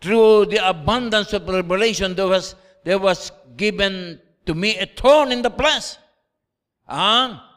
through 0.00 0.46
the 0.46 0.68
abundance 0.68 1.32
of 1.32 1.48
revelation, 1.48 2.14
there 2.14 2.28
was, 2.28 2.54
there 2.84 2.98
was 2.98 3.32
given 3.56 4.20
to 4.46 4.54
me 4.54 4.78
a 4.78 4.86
thorn 4.86 5.32
in 5.32 5.42
the 5.42 5.50
flesh. 5.50 5.96
Ah, 6.88 7.50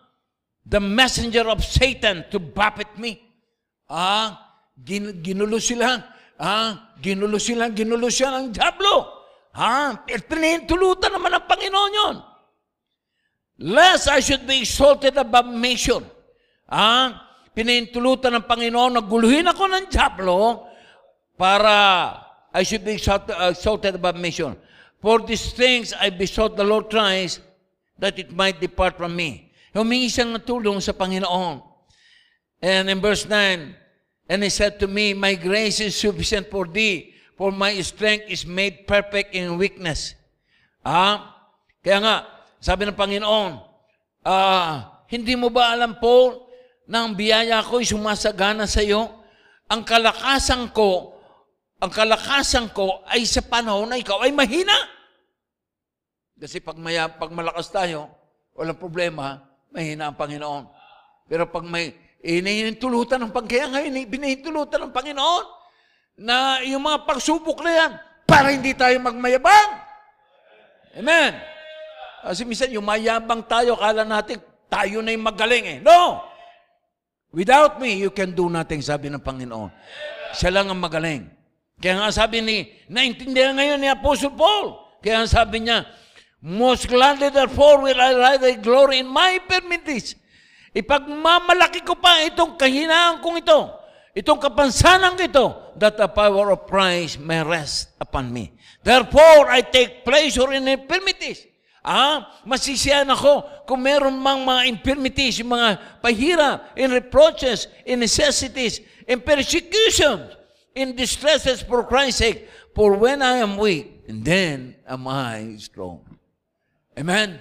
the 0.65 0.79
messenger 0.79 1.47
of 1.49 1.63
Satan 1.63 2.25
to 2.31 2.39
buffet 2.39 2.97
me. 2.97 3.21
Ah, 3.89 4.57
gin, 4.83 5.21
ginulo 5.21 5.61
sila. 5.61 6.03
Ah, 6.39 6.93
ginulo 7.01 7.39
sila, 7.39 7.69
ginulo 7.69 8.09
siya 8.09 8.33
ng 8.41 8.51
Diablo. 8.53 9.25
Ha? 9.55 10.05
Pinintulutan 10.05 11.15
naman 11.15 11.31
ng 11.31 11.45
Panginoon 11.47 11.91
yun. 11.93 12.15
Lest 13.59 14.11
I 14.11 14.19
should 14.19 14.43
be 14.43 14.59
exalted 14.59 15.15
above 15.15 15.47
measure. 15.47 16.03
Ha? 16.67 17.23
Pinintulutan 17.55 18.35
ng 18.35 18.43
Panginoon 18.43 18.99
na 18.99 19.01
ako 19.01 19.65
ng 19.71 19.87
Diablo 19.87 20.67
para 21.39 21.75
I 22.51 22.63
should 22.67 22.83
be 22.83 22.99
exalted 22.99 23.95
above 23.95 24.19
measure. 24.19 24.55
For 24.99 25.23
these 25.23 25.55
things 25.55 25.95
I 25.95 26.11
besought 26.11 26.59
the 26.59 26.67
Lord 26.67 26.91
thrice 26.91 27.39
that 27.99 28.19
it 28.19 28.35
might 28.35 28.59
depart 28.59 28.99
from 28.99 29.15
me. 29.15 29.51
Humingi 29.71 30.11
siyang 30.11 30.39
tulong 30.43 30.83
sa 30.83 30.91
Panginoon. 30.91 31.63
And 32.59 32.91
in 32.91 32.99
verse 32.99 33.27
9, 33.27 33.85
And 34.27 34.41
he 34.41 34.49
said 34.49 34.79
to 34.79 34.87
me, 34.87 35.13
My 35.13 35.35
grace 35.35 35.79
is 35.79 35.95
sufficient 35.95 36.49
for 36.49 36.65
thee, 36.65 37.13
for 37.37 37.51
my 37.51 37.77
strength 37.81 38.25
is 38.27 38.45
made 38.45 38.87
perfect 38.87 39.35
in 39.35 39.59
weakness. 39.59 40.15
Ah, 40.81 41.45
kaya 41.85 42.01
nga, 42.01 42.15
sabi 42.59 42.87
ng 42.87 42.97
Panginoon, 42.97 43.51
ah, 44.25 45.05
hindi 45.09 45.37
mo 45.37 45.53
ba 45.53 45.75
alam, 45.75 45.97
Paul, 46.01 46.45
na 46.85 47.05
ang 47.05 47.13
biyaya 47.13 47.61
ko 47.65 47.81
ay 47.81 47.87
sumasagana 47.89 48.65
sa 48.65 48.81
iyo? 48.81 49.09
Ang 49.69 49.81
kalakasan 49.81 50.69
ko, 50.69 51.17
ang 51.81 51.89
kalakasan 51.89 52.69
ko 52.73 53.01
ay 53.09 53.25
sa 53.25 53.41
panahon 53.41 53.89
na 53.89 53.97
ikaw 53.97 54.21
ay 54.21 54.33
mahina. 54.33 54.75
Kasi 56.35 56.61
pag, 56.61 56.77
maya, 56.77 57.09
pag 57.09 57.31
malakas 57.33 57.71
tayo, 57.71 58.11
walang 58.53 58.77
problema, 58.77 59.41
mahina 59.73 60.11
ang 60.11 60.17
Panginoon. 60.17 60.63
Pero 61.25 61.49
pag 61.49 61.65
may 61.65 61.93
inihintulutan 62.25 63.21
ng 63.21 63.31
kaya 63.45 63.69
ngayon, 63.69 64.09
binihintulutan 64.09 64.89
ng 64.89 64.93
Panginoon, 64.93 65.45
na 66.15 66.63
yung 66.63 66.83
mga 66.83 67.03
pagsubok 67.03 67.59
na 67.61 67.71
yan, 67.71 67.91
para 68.25 68.49
hindi 68.49 68.73
tayo 68.73 68.95
magmayabang. 69.03 69.71
Amen. 70.95 71.54
Kasi 72.25 72.41
minsan, 72.41 72.73
yung 72.73 72.85
mayabang 72.85 73.45
tayo, 73.45 73.77
kala 73.77 74.01
natin, 74.01 74.41
tayo 74.65 75.05
na 75.05 75.13
yung 75.13 75.25
magaling 75.25 75.65
eh. 75.65 75.79
No! 75.85 76.25
Without 77.29 77.77
me, 77.77 78.01
you 78.01 78.09
can 78.09 78.33
do 78.33 78.49
nothing, 78.49 78.81
sabi 78.81 79.13
ng 79.13 79.21
Panginoon. 79.21 79.69
Siya 80.33 80.49
lang 80.49 80.71
ang 80.71 80.81
magaling. 80.81 81.29
Kaya 81.77 82.01
nga 82.01 82.09
sabi 82.09 82.41
ni, 82.41 82.65
naintindihan 82.89 83.53
ngayon 83.53 83.77
ni 83.77 83.89
Apostle 83.91 84.33
Paul. 84.33 84.81
Kaya 85.05 85.21
nga 85.21 85.29
sabi 85.29 85.67
niya, 85.67 85.85
Most 86.45 86.89
gladly 86.89 87.33
therefore 87.33 87.81
will 87.81 87.97
I 87.97 88.13
rather 88.13 88.53
glory 88.61 89.01
in 89.01 89.09
my 89.09 89.41
infirmities. 89.41 90.13
Ipagmamalaki 90.77 91.81
ko 91.81 91.97
pa 91.97 92.21
itong 92.21 92.53
kahinaan 92.53 93.17
kong 93.23 93.41
ito 93.41 93.85
Itong 94.15 94.39
kapansanan 94.39 95.19
ito, 95.19 95.75
that 95.75 95.99
the 95.99 96.07
power 96.07 96.55
of 96.55 96.63
Christ 96.71 97.19
may 97.19 97.43
rest 97.43 97.91
upon 97.99 98.31
me. 98.31 98.55
Therefore, 98.79 99.51
I 99.51 99.59
take 99.59 100.07
pleasure 100.07 100.55
in 100.55 100.71
infirmities. 100.71 101.43
Ah, 101.85 102.41
masisiyan 102.49 103.05
ako 103.13 103.45
kung 103.69 103.85
meron 103.85 104.17
mang 104.17 104.41
mga 104.41 104.73
infirmities, 104.73 105.37
yung 105.37 105.53
mga 105.53 106.01
pahira, 106.01 106.73
in 106.73 106.89
reproaches, 106.89 107.69
in 107.85 108.01
necessities, 108.01 108.81
in 109.05 109.21
persecutions, 109.21 110.33
in 110.73 110.97
distresses 110.97 111.61
for 111.61 111.85
Christ's 111.85 112.25
sake. 112.25 112.49
For 112.73 112.97
when 112.97 113.21
I 113.21 113.37
am 113.37 113.61
weak, 113.61 114.01
and 114.09 114.25
then 114.25 114.81
am 114.89 115.05
I 115.05 115.61
strong. 115.61 116.01
Amen? 116.97 117.37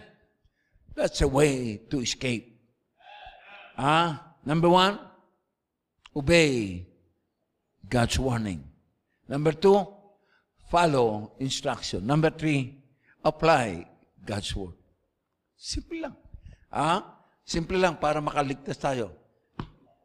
That's 0.92 1.24
a 1.24 1.28
way 1.28 1.80
to 1.88 2.04
escape. 2.04 2.52
Ah, 3.80 4.36
number 4.44 4.68
one, 4.68 5.00
obey 6.14 6.84
God's 7.88 8.20
warning. 8.20 8.62
Number 9.26 9.52
two, 9.56 9.88
follow 10.68 11.32
instruction. 11.40 12.06
Number 12.06 12.28
three, 12.28 12.76
apply 13.24 13.88
God's 14.24 14.50
word. 14.56 14.76
Simple 15.54 16.08
lang. 16.08 16.16
Ah, 16.72 17.22
simple 17.44 17.76
lang 17.78 18.00
para 18.00 18.18
makaligtas 18.18 18.80
tayo. 18.80 19.12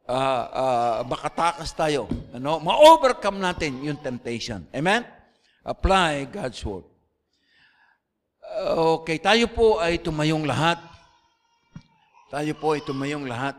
Uh, 0.04 0.44
uh, 0.52 0.98
makatakas 1.08 1.72
tayo. 1.72 2.06
Ano? 2.36 2.60
Ma-overcome 2.60 3.40
natin 3.40 3.80
yung 3.82 3.98
temptation. 3.98 4.62
Amen? 4.70 5.02
Apply 5.64 6.28
God's 6.28 6.60
word. 6.62 6.86
Okay, 9.00 9.22
tayo 9.22 9.46
po 9.46 9.78
ay 9.78 10.02
tumayong 10.02 10.42
lahat. 10.42 10.82
Tayo 12.30 12.52
po 12.58 12.74
ay 12.74 12.82
tumayong 12.82 13.26
lahat. 13.26 13.54